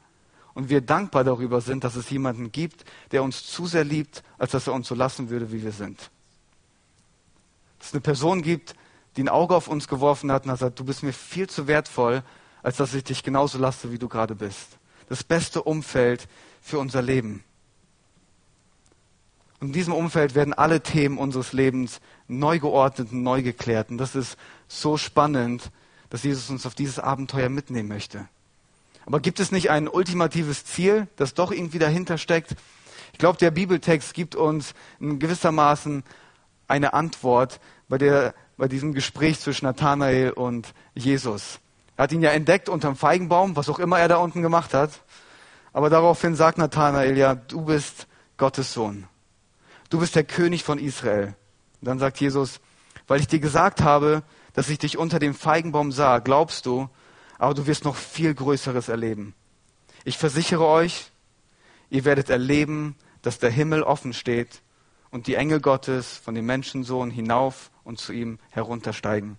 und 0.54 0.70
wir 0.70 0.82
dankbar 0.82 1.24
darüber 1.24 1.62
sind, 1.62 1.84
dass 1.84 1.96
es 1.96 2.10
jemanden 2.10 2.52
gibt, 2.52 2.86
der 3.12 3.24
uns 3.24 3.46
zu 3.46 3.66
sehr 3.66 3.84
liebt, 3.84 4.24
als 4.38 4.52
dass 4.52 4.68
er 4.68 4.74
uns 4.74 4.88
so 4.88 4.96
lassen 4.96 5.30
würde, 5.30 5.52
wie 5.52 5.64
wir 5.64 5.72
sind. 5.72 5.98
Dass 7.80 7.88
es 7.88 7.94
eine 7.94 8.02
Person 8.02 8.42
gibt, 8.42 8.76
die 9.16 9.24
ein 9.24 9.30
Auge 9.30 9.56
auf 9.56 9.68
uns 9.68 9.88
geworfen 9.88 10.32
hat 10.32 10.44
und 10.44 10.52
hat 10.52 10.60
gesagt, 10.60 10.80
du 10.80 10.86
bist 10.86 11.04
mir 11.04 11.14
viel 11.14 11.50
zu 11.50 11.68
wertvoll, 11.68 12.24
als 12.64 12.78
dass 12.78 12.94
ich 12.94 13.04
dich 13.04 13.24
genauso 13.24 13.58
lasse, 13.58 13.92
wie 13.92 13.98
du 13.98 14.08
gerade 14.08 14.36
bist. 14.36 14.78
Das 15.10 15.24
beste 15.24 15.64
Umfeld 15.64 16.28
für 16.62 16.80
unser 16.80 17.02
Leben. 17.02 17.44
In 19.62 19.72
diesem 19.72 19.94
Umfeld 19.94 20.34
werden 20.34 20.56
alle 20.56 20.82
Themen 20.82 21.20
unseres 21.20 21.54
Lebens 21.54 22.02
neu 22.28 22.58
geordnet 22.58 23.12
und 23.12 23.22
neu 23.22 23.44
geklärt. 23.44 23.92
Und 23.92 24.00
das 24.00 24.16
ist 24.16 24.36
so 24.68 24.98
spannend, 24.98 25.70
dass 26.10 26.24
Jesus 26.24 26.50
uns 26.50 26.66
auf 26.66 26.74
dieses 26.74 26.98
Abenteuer 26.98 27.48
mitnehmen 27.48 27.88
möchte. 27.88 28.28
Aber 29.06 29.20
gibt 29.20 29.40
es 29.40 29.52
nicht 29.52 29.70
ein 29.70 29.88
ultimatives 29.88 30.66
Ziel, 30.66 31.08
das 31.16 31.36
doch 31.36 31.52
irgendwie 31.52 31.78
dahinter 31.78 32.18
steckt? 32.18 32.56
Ich 33.14 33.20
glaube, 33.20 33.38
der 33.38 33.52
Bibeltext 33.52 34.16
gibt 34.16 34.36
uns 34.36 34.74
in 35.00 35.20
gewissermaßen 35.20 36.04
eine 36.68 36.94
Antwort 36.96 37.60
bei, 37.88 38.00
der, 38.00 38.34
bei 38.58 38.68
diesem 38.68 38.94
Gespräch 38.94 39.40
zwischen 39.40 39.66
Nathanael 39.66 40.32
und 40.32 40.74
Jesus. 40.96 41.60
Er 41.98 42.04
hat 42.04 42.12
ihn 42.12 42.24
ja 42.24 42.32
entdeckt 42.32 42.68
unterm 42.68 42.96
Feigenbaum, 42.96 43.56
was 43.56 43.70
auch 43.70 43.78
immer 43.78 44.00
er 44.00 44.08
da 44.08 44.18
unten 44.18 44.42
gemacht 44.42 44.74
hat. 44.74 45.02
Aber 45.72 45.92
daraufhin 45.92 46.34
sagt 46.34 46.58
Nathanael 46.58 47.16
ja, 47.16 47.36
du 47.36 47.62
bist 47.62 48.08
Gottes 48.38 48.74
Sohn 48.74 49.08
du 49.92 50.00
bist 50.00 50.16
der 50.16 50.24
König 50.24 50.64
von 50.64 50.80
Israel. 50.80 51.36
Und 51.82 51.88
dann 51.88 52.00
sagt 52.00 52.20
Jesus, 52.20 52.60
weil 53.08 53.20
ich 53.20 53.28
dir 53.28 53.40
gesagt 53.40 53.82
habe, 53.82 54.24
dass 54.54 54.70
ich 54.70 54.80
dich 54.80 54.98
unter 54.98 55.20
dem 55.20 55.36
Feigenbaum 55.36 55.92
sah, 55.92 56.20
glaubst 56.20 56.66
du, 56.66 56.90
aber 57.38 57.54
du 57.54 57.68
wirst 57.68 57.84
noch 57.84 57.96
viel 57.96 58.34
Größeres 58.34 58.90
erleben. 58.90 59.36
Ich 60.04 60.18
versichere 60.18 60.66
euch, 60.66 61.12
ihr 61.90 62.06
werdet 62.06 62.30
erleben, 62.30 62.96
dass 63.22 63.38
der 63.38 63.52
Himmel 63.52 63.84
offen 63.84 64.14
steht 64.14 64.62
und 65.12 65.28
die 65.28 65.36
Engel 65.36 65.60
Gottes 65.60 66.18
von 66.18 66.36
dem 66.36 66.46
Menschensohn 66.46 67.12
hinauf 67.12 67.70
und 67.84 68.00
zu 68.00 68.14
ihm 68.14 68.40
heruntersteigen. 68.50 69.38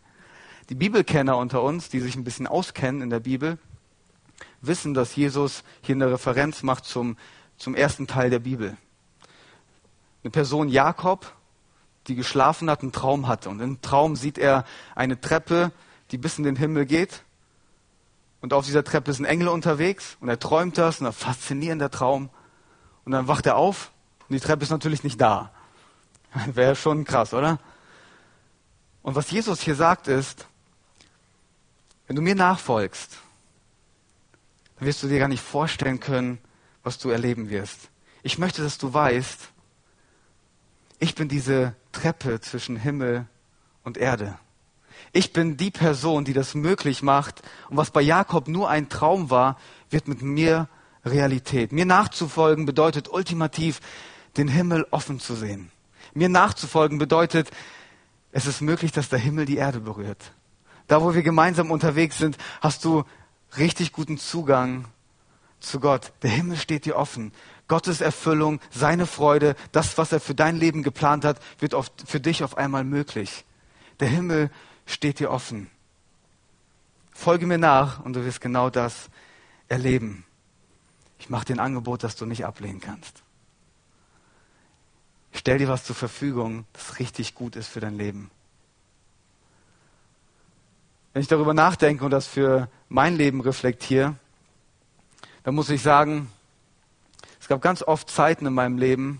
Die 0.69 0.75
Bibelkenner 0.75 1.37
unter 1.37 1.63
uns, 1.63 1.89
die 1.89 2.01
sich 2.01 2.15
ein 2.15 2.25
bisschen 2.25 2.47
auskennen 2.47 3.03
in 3.03 3.11
der 3.11 3.21
Bibel, 3.21 3.59
wissen, 4.61 4.95
dass 4.95 5.17
Jesus 5.17 5.65
hier 5.81 5.95
eine 5.95 6.11
Referenz 6.11 6.63
macht 6.63 6.85
zum, 6.85 7.17
zum 7.57 7.75
ersten 7.75 8.07
Teil 8.07 8.31
der 8.31 8.39
Bibel 8.41 8.77
eine 10.23 10.31
Person 10.31 10.69
Jakob, 10.69 11.33
die 12.07 12.15
geschlafen 12.15 12.71
hat, 12.71 12.83
einen 12.83 12.93
Traum 12.93 13.29
hatte. 13.29 13.49
Und 13.49 13.61
im 13.61 13.81
Traum 13.81 14.17
sieht 14.17 14.39
er 14.39 14.65
eine 14.95 15.21
Treppe, 15.21 15.73
die 16.11 16.19
bis 16.19 16.39
in 16.39 16.45
den 16.45 16.57
Himmel 16.57 16.87
geht. 16.87 17.23
Und 18.41 18.53
auf 18.53 18.67
dieser 18.67 18.85
Treppe 18.85 19.13
sind 19.13 19.25
Engel 19.25 19.49
unterwegs. 19.49 20.17
Und 20.21 20.29
er 20.29 20.39
träumt 20.39 20.79
das, 20.79 21.01
und 21.01 21.07
ein 21.07 21.13
faszinierender 21.13 21.91
Traum. 21.91 22.31
Und 23.05 23.13
dann 23.13 23.29
wacht 23.29 23.47
er 23.47 23.57
auf 23.57 23.93
und 24.33 24.35
die 24.35 24.41
Treppe 24.41 24.63
ist 24.63 24.71
natürlich 24.71 25.05
nicht 25.05 25.21
da. 25.21 25.53
Wäre 26.47 26.77
schon 26.77 27.05
krass, 27.05 27.35
oder? 27.35 27.59
Und 29.03 29.15
was 29.15 29.31
Jesus 29.31 29.61
hier 29.61 29.75
sagt 29.75 30.09
ist, 30.09 30.47
wenn 32.07 32.17
du 32.17 32.23
mir 32.23 32.35
nachfolgst, 32.35 33.19
dann 34.77 34.87
wirst 34.87 35.03
du 35.03 35.09
dir 35.09 35.19
gar 35.19 35.29
nicht 35.29 35.43
vorstellen 35.43 36.01
können, 36.01 36.39
was 36.83 36.99
du 36.99 37.11
erleben 37.11 37.51
wirst. 37.51 37.91
Ich 38.23 38.39
möchte, 38.39 38.63
dass 38.63 38.79
du 38.79 38.95
weißt, 38.95 39.51
ich 41.03 41.17
bin 41.17 41.29
diese 41.29 41.75
Treppe 41.91 42.41
zwischen 42.41 42.77
Himmel 42.77 43.27
und 43.83 43.99
Erde. 43.99 44.39
Ich 45.13 45.33
bin 45.33 45.57
die 45.57 45.73
Person, 45.73 46.25
die 46.25 46.33
das 46.33 46.55
möglich 46.55 47.03
macht. 47.03 47.43
Und 47.69 47.77
was 47.77 47.91
bei 47.91 48.01
Jakob 48.01 48.47
nur 48.47 48.71
ein 48.71 48.89
Traum 48.89 49.29
war, 49.29 49.59
wird 49.91 50.07
mit 50.07 50.23
mir 50.23 50.69
Realität. 51.05 51.73
Mir 51.73 51.87
nachzufolgen 51.87 52.67
bedeutet 52.67 53.09
ultimativ, 53.13 53.81
den 54.37 54.47
Himmel 54.47 54.87
offen 54.93 55.19
zu 55.19 55.35
sehen. 55.35 55.73
Mir 56.15 56.29
nachzufolgen 56.29 56.99
bedeutet, 56.99 57.51
es 58.31 58.47
ist 58.47 58.61
möglich, 58.61 58.93
dass 58.93 59.09
der 59.09 59.19
Himmel 59.19 59.45
die 59.45 59.57
Erde 59.57 59.81
berührt. 59.81 60.33
Da, 60.87 61.03
wo 61.03 61.15
wir 61.15 61.25
gemeinsam 61.25 61.73
unterwegs 61.73 62.19
sind, 62.19 62.39
hast 62.61 62.85
du 62.85 63.03
richtig 63.59 63.91
guten 63.91 64.19
Zugang 64.19 64.85
zu 65.59 65.81
Gott. 65.81 66.13
Der 66.23 66.31
Himmel 66.31 66.59
steht 66.59 66.85
dir 66.85 66.95
offen. 66.95 67.33
Gottes 67.73 68.03
Erfüllung, 68.03 68.61
seine 68.71 69.07
Freude, 69.07 69.57
das, 69.73 69.97
was 69.97 70.13
er 70.13 70.21
für 70.21 70.35
dein 70.35 70.59
Leben 70.59 70.83
geplant 70.83 71.25
hat, 71.25 71.41
wird 71.59 71.73
oft 71.73 71.91
für 72.07 72.21
dich 72.21 72.45
auf 72.45 72.59
einmal 72.59 72.85
möglich. 72.85 73.47
Der 73.99 74.09
Himmel 74.09 74.51
steht 74.85 75.21
dir 75.21 75.31
offen. 75.31 75.71
Folge 77.13 77.47
mir 77.47 77.57
nach 77.57 78.05
und 78.05 78.13
du 78.13 78.27
wirst 78.27 78.43
genau 78.43 78.69
das 78.69 79.09
erleben. 79.69 80.27
Ich 81.19 81.31
mache 81.31 81.47
dir 81.47 81.55
ein 81.55 81.61
Angebot, 81.61 82.05
das 82.05 82.15
du 82.15 82.27
nicht 82.27 82.45
ablehnen 82.45 82.79
kannst. 82.79 83.23
Ich 85.33 85.39
stell 85.39 85.57
dir 85.57 85.69
was 85.69 85.85
zur 85.85 85.97
Verfügung, 85.97 86.67
das 86.75 86.99
richtig 86.99 87.35
gut 87.35 87.57
ist 87.57 87.69
für 87.69 87.81
dein 87.81 87.97
Leben. 87.97 88.31
Wenn 91.15 91.23
ich 91.23 91.29
darüber 91.29 91.55
nachdenke 91.55 92.05
und 92.05 92.11
das 92.11 92.27
für 92.27 92.69
mein 92.91 93.17
Leben 93.17 93.41
reflektiere, 93.41 94.15
dann 95.43 95.55
muss 95.55 95.71
ich 95.71 95.81
sagen, 95.81 96.31
es 97.43 97.49
gab 97.49 97.61
ganz 97.61 97.83
oft 97.83 98.09
Zeiten 98.09 98.47
in 98.47 98.55
meinem 98.55 98.79
Leben, 98.79 99.19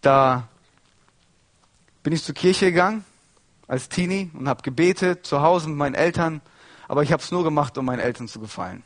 da 0.00 0.48
bin 2.02 2.12
ich 2.12 2.24
zur 2.24 2.34
Kirche 2.34 2.66
gegangen 2.66 3.04
als 3.68 3.88
Teenie 3.88 4.32
und 4.34 4.48
habe 4.48 4.62
gebetet 4.62 5.24
zu 5.24 5.40
Hause 5.40 5.68
mit 5.68 5.78
meinen 5.78 5.94
Eltern, 5.94 6.40
aber 6.88 7.04
ich 7.04 7.12
habe 7.12 7.22
es 7.22 7.30
nur 7.30 7.44
gemacht, 7.44 7.78
um 7.78 7.84
meinen 7.84 8.00
Eltern 8.00 8.26
zu 8.26 8.40
gefallen. 8.40 8.82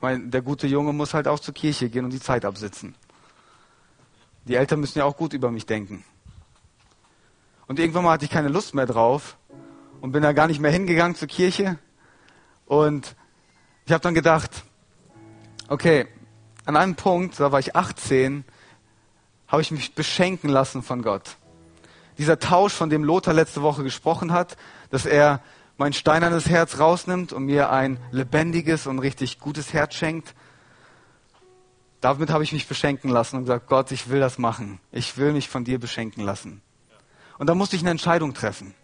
mein, 0.00 0.30
der 0.30 0.42
gute 0.42 0.68
Junge 0.68 0.92
muss 0.92 1.12
halt 1.12 1.26
auch 1.26 1.40
zur 1.40 1.54
Kirche 1.54 1.90
gehen 1.90 2.04
und 2.04 2.12
die 2.12 2.20
Zeit 2.20 2.44
absitzen. 2.44 2.94
Die 4.44 4.54
Eltern 4.54 4.78
müssen 4.78 5.00
ja 5.00 5.04
auch 5.04 5.16
gut 5.16 5.32
über 5.32 5.50
mich 5.50 5.66
denken. 5.66 6.04
Und 7.66 7.80
irgendwann 7.80 8.04
mal 8.04 8.12
hatte 8.12 8.26
ich 8.26 8.30
keine 8.30 8.48
Lust 8.48 8.74
mehr 8.74 8.86
drauf 8.86 9.36
und 10.00 10.12
bin 10.12 10.22
da 10.22 10.32
gar 10.32 10.46
nicht 10.46 10.60
mehr 10.60 10.70
hingegangen 10.70 11.16
zur 11.16 11.26
Kirche. 11.26 11.80
Und 12.64 13.16
ich 13.86 13.92
habe 13.92 14.02
dann 14.02 14.14
gedacht, 14.14 14.62
okay, 15.66 16.06
an 16.68 16.76
einem 16.76 16.96
Punkt, 16.96 17.40
da 17.40 17.50
war 17.50 17.60
ich 17.60 17.76
18, 17.76 18.44
habe 19.46 19.62
ich 19.62 19.70
mich 19.70 19.94
beschenken 19.94 20.50
lassen 20.50 20.82
von 20.82 21.00
Gott. 21.00 21.38
Dieser 22.18 22.38
Tausch, 22.38 22.74
von 22.74 22.90
dem 22.90 23.04
Lothar 23.04 23.32
letzte 23.32 23.62
Woche 23.62 23.82
gesprochen 23.82 24.32
hat, 24.32 24.58
dass 24.90 25.06
er 25.06 25.40
mein 25.78 25.94
steinernes 25.94 26.46
Herz 26.46 26.78
rausnimmt 26.78 27.32
und 27.32 27.46
mir 27.46 27.70
ein 27.70 27.98
lebendiges 28.10 28.86
und 28.86 28.98
richtig 28.98 29.38
gutes 29.38 29.72
Herz 29.72 29.94
schenkt. 29.94 30.34
Damit 32.02 32.28
habe 32.28 32.44
ich 32.44 32.52
mich 32.52 32.68
beschenken 32.68 33.08
lassen 33.08 33.36
und 33.36 33.44
gesagt, 33.44 33.66
Gott, 33.66 33.90
ich 33.90 34.10
will 34.10 34.20
das 34.20 34.36
machen. 34.36 34.78
Ich 34.92 35.16
will 35.16 35.32
mich 35.32 35.48
von 35.48 35.64
dir 35.64 35.80
beschenken 35.80 36.22
lassen. 36.22 36.60
Und 37.38 37.46
da 37.46 37.54
musste 37.54 37.76
ich 37.76 37.82
eine 37.82 37.92
Entscheidung 37.92 38.34
treffen. 38.34 38.74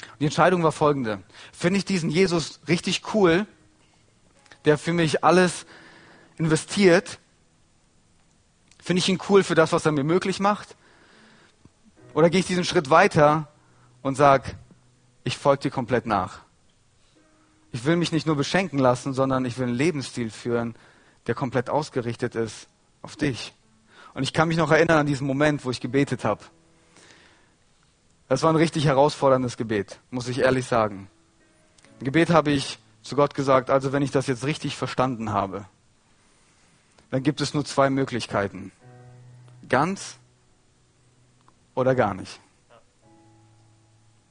Und 0.00 0.20
die 0.20 0.24
Entscheidung 0.24 0.64
war 0.64 0.72
folgende. 0.72 1.22
Finde 1.52 1.78
ich 1.78 1.84
diesen 1.84 2.10
Jesus 2.10 2.58
richtig 2.66 3.02
cool, 3.14 3.46
der 4.64 4.78
für 4.78 4.92
mich 4.92 5.22
alles 5.22 5.64
investiert? 6.44 7.18
Finde 8.82 8.98
ich 8.98 9.08
ihn 9.08 9.20
cool 9.28 9.44
für 9.44 9.54
das, 9.54 9.72
was 9.72 9.86
er 9.86 9.92
mir 9.92 10.04
möglich 10.04 10.40
macht? 10.40 10.76
Oder 12.14 12.30
gehe 12.30 12.40
ich 12.40 12.46
diesen 12.46 12.64
Schritt 12.64 12.90
weiter 12.90 13.48
und 14.02 14.16
sage, 14.16 14.56
ich 15.24 15.38
folge 15.38 15.62
dir 15.62 15.70
komplett 15.70 16.06
nach. 16.06 16.40
Ich 17.70 17.84
will 17.84 17.96
mich 17.96 18.12
nicht 18.12 18.26
nur 18.26 18.36
beschenken 18.36 18.78
lassen, 18.78 19.14
sondern 19.14 19.44
ich 19.44 19.56
will 19.56 19.68
einen 19.68 19.76
Lebensstil 19.76 20.30
führen, 20.30 20.74
der 21.26 21.34
komplett 21.34 21.70
ausgerichtet 21.70 22.34
ist 22.34 22.66
auf 23.00 23.16
dich. 23.16 23.54
Und 24.14 24.24
ich 24.24 24.32
kann 24.32 24.48
mich 24.48 24.58
noch 24.58 24.70
erinnern 24.70 24.98
an 24.98 25.06
diesen 25.06 25.26
Moment, 25.26 25.64
wo 25.64 25.70
ich 25.70 25.80
gebetet 25.80 26.24
habe. 26.24 26.42
Das 28.28 28.42
war 28.42 28.52
ein 28.52 28.56
richtig 28.56 28.86
herausforderndes 28.86 29.56
Gebet, 29.56 30.00
muss 30.10 30.28
ich 30.28 30.40
ehrlich 30.40 30.66
sagen. 30.66 31.08
Im 32.00 32.04
Gebet 32.04 32.30
habe 32.30 32.50
ich 32.50 32.78
zu 33.02 33.16
Gott 33.16 33.34
gesagt, 33.34 33.70
also 33.70 33.92
wenn 33.92 34.02
ich 34.02 34.10
das 34.10 34.26
jetzt 34.26 34.44
richtig 34.44 34.76
verstanden 34.76 35.32
habe, 35.32 35.66
dann 37.12 37.22
gibt 37.22 37.40
es 37.40 37.54
nur 37.54 37.64
zwei 37.64 37.90
Möglichkeiten. 37.90 38.72
Ganz 39.68 40.18
oder 41.76 41.94
gar 41.94 42.14
nicht 42.14 42.40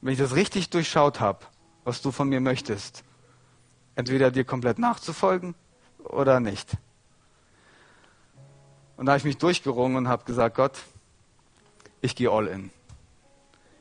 wenn 0.02 0.14
ich 0.14 0.20
das 0.20 0.36
richtig 0.36 0.70
durchschaut 0.70 1.20
habe, 1.20 1.46
was 1.84 2.02
du 2.02 2.12
von 2.12 2.28
mir 2.28 2.42
möchtest, 2.42 3.04
entweder 3.96 4.32
dir 4.32 4.44
komplett 4.44 4.80
nachzufolgen 4.80 5.56
oder 6.04 6.40
nicht. 6.40 6.72
Und 8.98 9.06
da 9.06 9.14
habe 9.14 9.20
ich 9.20 9.24
mich 9.24 9.38
durchgerungen 9.38 9.98
und 9.98 10.08
habe 10.08 10.26
gesagt, 10.26 10.56
Gott, 10.56 10.78
ich 12.02 12.16
gehe 12.16 12.32
all 12.32 12.48
in. 12.48 12.72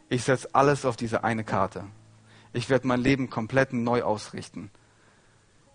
Ich 0.08 0.24
setze 0.24 0.54
alles 0.54 0.84
auf 0.84 0.96
diese 0.96 1.24
eine 1.24 1.44
Karte. 1.44 1.84
Ich 2.52 2.68
werde 2.68 2.86
mein 2.86 3.00
Leben 3.00 3.30
komplett 3.30 3.72
neu 3.72 4.02
ausrichten. 4.02 4.70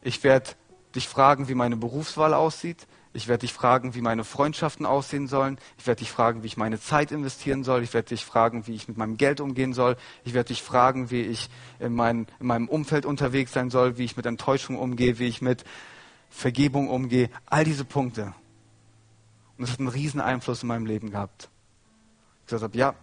Ich 0.02 0.24
werde 0.24 0.52
dich 0.94 1.08
fragen, 1.08 1.48
wie 1.48 1.56
meine 1.56 1.78
Berufswahl 1.78 2.34
aussieht. 2.34 2.86
Ich 3.16 3.30
werde 3.30 3.42
dich 3.42 3.54
fragen, 3.54 3.96
wie 3.96 4.02
meine 4.02 4.26
Freundschaften 4.26 4.86
aussehen 4.86 5.28
sollen. 5.28 5.58
Ich 5.78 5.88
werde 5.88 6.00
dich 6.00 6.12
fragen, 6.12 6.44
wie 6.44 6.48
ich 6.48 6.58
meine 6.58 6.82
Zeit 6.82 7.14
investieren 7.14 7.64
soll. 7.64 7.82
Ich 7.82 7.94
werde 7.94 8.10
dich 8.10 8.26
fragen, 8.26 8.68
wie 8.68 8.76
ich 8.76 8.90
mit 8.90 8.98
meinem 8.98 9.16
Geld 9.16 9.40
umgehen 9.40 9.72
soll. 9.72 9.96
Ich 10.26 10.34
werde 10.34 10.50
dich 10.50 10.62
fragen, 10.62 11.12
wie 11.12 11.22
ich 11.22 11.50
in, 11.80 11.96
mein, 11.96 12.28
in 12.42 12.48
meinem 12.48 12.68
Umfeld 12.68 13.06
unterwegs 13.06 13.54
sein 13.54 13.70
soll, 13.70 13.98
wie 13.98 14.04
ich 14.04 14.18
mit 14.18 14.26
Enttäuschung 14.26 14.78
umgehe, 14.78 15.18
wie 15.18 15.28
ich 15.28 15.42
mit 15.42 15.64
Vergebung 16.30 16.90
umgehe. 16.90 17.30
All 17.46 17.64
diese 17.64 17.86
Punkte. 17.86 18.34
Und 19.58 19.62
das 19.62 19.72
hat 19.72 19.80
einen 19.80 19.88
riesen 19.88 20.20
Einfluss 20.20 20.64
in 20.64 20.68
meinem 20.68 20.86
Leben 20.86 21.10
gehabt. 21.10 21.50
Ich 22.42 22.48
gesagt 22.48 22.64
habe, 22.64 22.78
ja, 22.78 22.96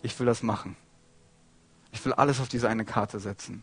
ich 0.00 0.18
will 0.18 0.26
das 0.26 0.42
machen. 0.42 0.74
Ich 1.92 2.02
will 2.02 2.14
alles 2.14 2.40
auf 2.40 2.48
diese 2.48 2.70
eine 2.70 2.86
Karte 2.86 3.20
setzen. 3.20 3.62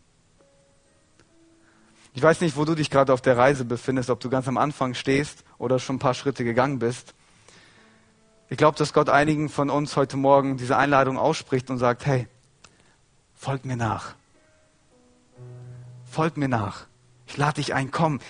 Ich 2.16 2.22
weiß 2.22 2.40
nicht, 2.40 2.56
wo 2.56 2.64
du 2.64 2.74
dich 2.74 2.88
gerade 2.88 3.12
auf 3.12 3.20
der 3.20 3.36
Reise 3.36 3.66
befindest, 3.66 4.08
ob 4.08 4.20
du 4.20 4.30
ganz 4.30 4.48
am 4.48 4.56
Anfang 4.56 4.94
stehst 4.94 5.44
oder 5.58 5.78
schon 5.78 5.96
ein 5.96 5.98
paar 5.98 6.14
Schritte 6.14 6.44
gegangen 6.44 6.78
bist. 6.78 7.12
Ich 8.48 8.56
glaube, 8.56 8.78
dass 8.78 8.94
Gott 8.94 9.10
einigen 9.10 9.50
von 9.50 9.68
uns 9.68 9.96
heute 9.96 10.16
Morgen 10.16 10.56
diese 10.56 10.78
Einladung 10.78 11.18
ausspricht 11.18 11.68
und 11.68 11.76
sagt, 11.76 12.06
hey, 12.06 12.26
folg 13.34 13.66
mir 13.66 13.76
nach. 13.76 14.14
Folg 16.06 16.38
mir 16.38 16.48
nach. 16.48 16.86
Ich 17.26 17.36
lade 17.36 17.56
dich 17.56 17.74
ein, 17.74 17.90
komm, 17.90 18.20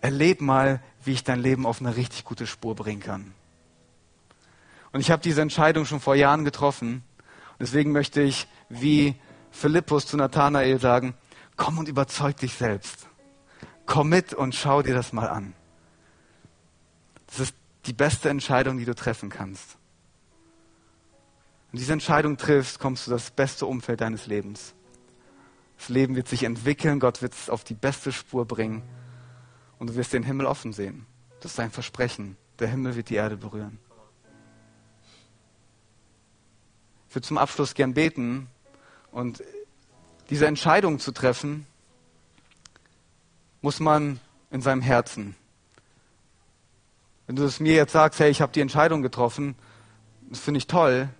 erleb 0.00 0.40
mal, 0.40 0.80
wie 1.02 1.10
ich 1.10 1.24
dein 1.24 1.40
Leben 1.40 1.66
auf 1.66 1.80
eine 1.80 1.96
richtig 1.96 2.22
gute 2.22 2.46
Spur 2.46 2.76
bringen 2.76 3.00
kann. 3.00 3.34
Und 4.92 5.00
ich 5.00 5.10
habe 5.10 5.24
diese 5.24 5.42
Entscheidung 5.42 5.86
schon 5.86 5.98
vor 5.98 6.14
Jahren 6.14 6.44
getroffen. 6.44 7.02
Deswegen 7.58 7.90
möchte 7.90 8.22
ich, 8.22 8.46
wie 8.68 9.16
Philippus 9.50 10.06
zu 10.06 10.16
Nathanael 10.16 10.78
sagen, 10.78 11.14
Komm 11.56 11.78
und 11.78 11.88
überzeug 11.88 12.36
dich 12.38 12.54
selbst. 12.54 13.08
Komm 13.86 14.08
mit 14.08 14.34
und 14.34 14.54
schau 14.54 14.82
dir 14.82 14.94
das 14.94 15.12
mal 15.12 15.28
an. 15.28 15.54
Das 17.26 17.40
ist 17.40 17.54
die 17.86 17.92
beste 17.92 18.28
Entscheidung, 18.28 18.78
die 18.78 18.84
du 18.84 18.94
treffen 18.94 19.28
kannst. 19.28 19.76
Wenn 21.70 21.78
du 21.78 21.78
diese 21.78 21.92
Entscheidung 21.92 22.36
triffst, 22.36 22.78
kommst 22.78 23.06
du 23.06 23.10
das 23.10 23.30
beste 23.30 23.66
Umfeld 23.66 24.00
deines 24.00 24.26
Lebens. 24.26 24.74
Das 25.78 25.88
Leben 25.88 26.14
wird 26.14 26.28
sich 26.28 26.44
entwickeln, 26.44 27.00
Gott 27.00 27.22
wird 27.22 27.32
es 27.32 27.50
auf 27.50 27.64
die 27.64 27.74
beste 27.74 28.12
Spur 28.12 28.44
bringen 28.44 28.82
und 29.78 29.90
du 29.90 29.94
wirst 29.96 30.12
den 30.12 30.22
Himmel 30.22 30.46
offen 30.46 30.72
sehen. 30.72 31.06
Das 31.40 31.52
ist 31.52 31.60
ein 31.60 31.72
Versprechen. 31.72 32.36
Der 32.60 32.68
Himmel 32.68 32.94
wird 32.94 33.08
die 33.08 33.16
Erde 33.16 33.36
berühren. 33.36 33.78
Ich 37.08 37.16
würde 37.16 37.26
zum 37.26 37.36
Abschluss 37.36 37.74
gern 37.74 37.94
beten 37.94 38.48
und 39.10 39.42
diese 40.32 40.46
Entscheidung 40.46 40.98
zu 40.98 41.12
treffen, 41.12 41.66
muss 43.60 43.80
man 43.80 44.18
in 44.50 44.62
seinem 44.62 44.80
Herzen. 44.80 45.36
Wenn 47.26 47.36
du 47.36 47.44
es 47.44 47.60
mir 47.60 47.74
jetzt 47.74 47.92
sagst, 47.92 48.18
hey, 48.18 48.30
ich 48.30 48.40
habe 48.40 48.50
die 48.50 48.62
Entscheidung 48.62 49.02
getroffen, 49.02 49.56
das 50.30 50.40
finde 50.40 50.56
ich 50.56 50.66
toll, 50.66 51.10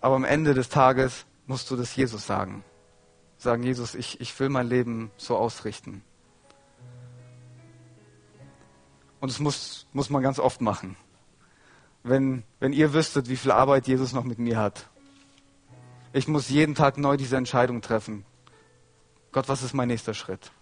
aber 0.00 0.14
am 0.14 0.22
Ende 0.22 0.54
des 0.54 0.68
Tages 0.68 1.26
musst 1.48 1.68
du 1.72 1.74
das 1.74 1.96
Jesus 1.96 2.24
sagen. 2.24 2.62
Sagen, 3.38 3.64
Jesus, 3.64 3.96
ich, 3.96 4.20
ich 4.20 4.38
will 4.38 4.50
mein 4.50 4.68
Leben 4.68 5.10
so 5.16 5.36
ausrichten. 5.36 6.04
Und 9.18 9.32
das 9.32 9.40
muss, 9.40 9.88
muss 9.92 10.10
man 10.10 10.22
ganz 10.22 10.38
oft 10.38 10.60
machen. 10.60 10.94
Wenn, 12.04 12.44
wenn 12.60 12.72
ihr 12.72 12.92
wüsstet, 12.92 13.28
wie 13.28 13.36
viel 13.36 13.50
Arbeit 13.50 13.88
Jesus 13.88 14.12
noch 14.12 14.22
mit 14.22 14.38
mir 14.38 14.58
hat, 14.58 14.91
ich 16.12 16.28
muss 16.28 16.48
jeden 16.48 16.74
Tag 16.74 16.98
neu 16.98 17.16
diese 17.16 17.36
Entscheidung 17.36 17.80
treffen. 17.80 18.24
Gott, 19.32 19.48
was 19.48 19.62
ist 19.62 19.72
mein 19.72 19.88
nächster 19.88 20.14
Schritt? 20.14 20.52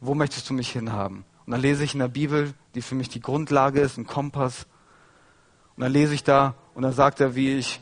Wo 0.00 0.14
möchtest 0.14 0.48
du 0.50 0.54
mich 0.54 0.70
hinhaben? 0.70 1.24
Und 1.46 1.52
dann 1.52 1.60
lese 1.60 1.84
ich 1.84 1.94
in 1.94 2.00
der 2.00 2.08
Bibel, 2.08 2.52
die 2.74 2.82
für 2.82 2.94
mich 2.94 3.08
die 3.08 3.20
Grundlage 3.20 3.80
ist, 3.80 3.96
ein 3.96 4.06
Kompass. 4.06 4.66
Und 5.76 5.82
dann 5.82 5.92
lese 5.92 6.14
ich 6.14 6.24
da 6.24 6.54
und 6.74 6.82
dann 6.82 6.92
sagt 6.92 7.20
er, 7.20 7.34
wie 7.34 7.56
ich 7.56 7.80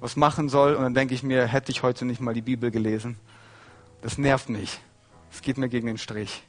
was 0.00 0.16
machen 0.16 0.48
soll. 0.48 0.74
Und 0.74 0.82
dann 0.82 0.94
denke 0.94 1.14
ich 1.14 1.22
mir, 1.22 1.46
hätte 1.46 1.72
ich 1.72 1.82
heute 1.82 2.04
nicht 2.04 2.20
mal 2.20 2.34
die 2.34 2.42
Bibel 2.42 2.70
gelesen. 2.70 3.18
Das 4.02 4.18
nervt 4.18 4.48
mich. 4.48 4.80
Es 5.32 5.42
geht 5.42 5.58
mir 5.58 5.68
gegen 5.68 5.86
den 5.86 5.98
Strich. 5.98 6.42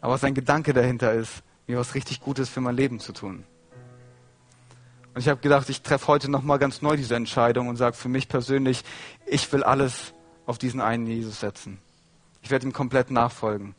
Aber 0.00 0.18
sein 0.18 0.34
Gedanke 0.34 0.72
dahinter 0.72 1.12
ist, 1.12 1.42
mir 1.66 1.78
was 1.78 1.94
richtig 1.94 2.20
Gutes 2.20 2.48
für 2.48 2.60
mein 2.60 2.76
Leben 2.76 3.00
zu 3.00 3.12
tun. 3.12 3.44
Und 5.14 5.20
ich 5.20 5.28
habe 5.28 5.40
gedacht, 5.40 5.68
ich 5.68 5.82
treffe 5.82 6.08
heute 6.08 6.30
nochmal 6.30 6.58
ganz 6.58 6.80
neu 6.80 6.96
diese 6.96 7.14
Entscheidung 7.16 7.68
und 7.68 7.76
sage 7.76 7.96
für 7.96 8.08
mich 8.08 8.28
persönlich, 8.28 8.82
ich 9.26 9.52
will 9.52 9.62
alles 9.62 10.14
auf 10.46 10.58
diesen 10.58 10.80
einen 10.80 11.06
Jesus 11.06 11.40
setzen. 11.40 11.78
Ich 12.42 12.50
werde 12.50 12.66
ihm 12.66 12.72
komplett 12.72 13.10
nachfolgen. 13.10 13.74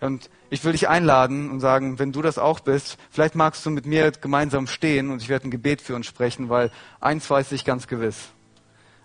Und 0.00 0.28
ich 0.50 0.62
will 0.64 0.72
dich 0.72 0.88
einladen 0.88 1.50
und 1.50 1.60
sagen, 1.60 1.98
wenn 1.98 2.12
du 2.12 2.20
das 2.20 2.36
auch 2.36 2.60
bist, 2.60 2.98
vielleicht 3.10 3.34
magst 3.34 3.64
du 3.64 3.70
mit 3.70 3.86
mir 3.86 4.10
gemeinsam 4.10 4.66
stehen 4.66 5.10
und 5.10 5.22
ich 5.22 5.28
werde 5.28 5.48
ein 5.48 5.50
Gebet 5.50 5.80
für 5.80 5.94
uns 5.94 6.06
sprechen, 6.06 6.48
weil 6.48 6.70
eins 7.00 7.30
weiß 7.30 7.52
ich 7.52 7.64
ganz 7.64 7.86
gewiss. 7.86 8.28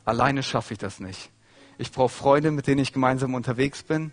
Alleine 0.04 0.44
schaffe 0.44 0.74
ich 0.74 0.80
das 0.80 1.00
nicht. 1.00 1.30
Ich 1.78 1.92
brauche 1.92 2.10
Freunde, 2.10 2.52
mit 2.52 2.68
denen 2.68 2.82
ich 2.82 2.92
gemeinsam 2.92 3.34
unterwegs 3.34 3.84
bin 3.84 4.12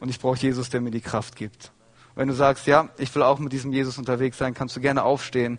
und 0.00 0.10
ich 0.10 0.20
brauche 0.20 0.38
Jesus, 0.38 0.68
der 0.68 0.80
mir 0.80 0.90
die 0.90 1.00
Kraft 1.00 1.36
gibt. 1.36 1.72
wenn 2.14 2.28
du 2.28 2.34
sagst, 2.34 2.66
ja, 2.66 2.90
ich 2.98 3.14
will 3.14 3.22
auch 3.22 3.38
mit 3.38 3.52
diesem 3.52 3.72
Jesus 3.72 3.96
unterwegs 3.96 4.36
sein, 4.36 4.52
kannst 4.52 4.76
du 4.76 4.80
gerne 4.80 5.02
aufstehen 5.04 5.58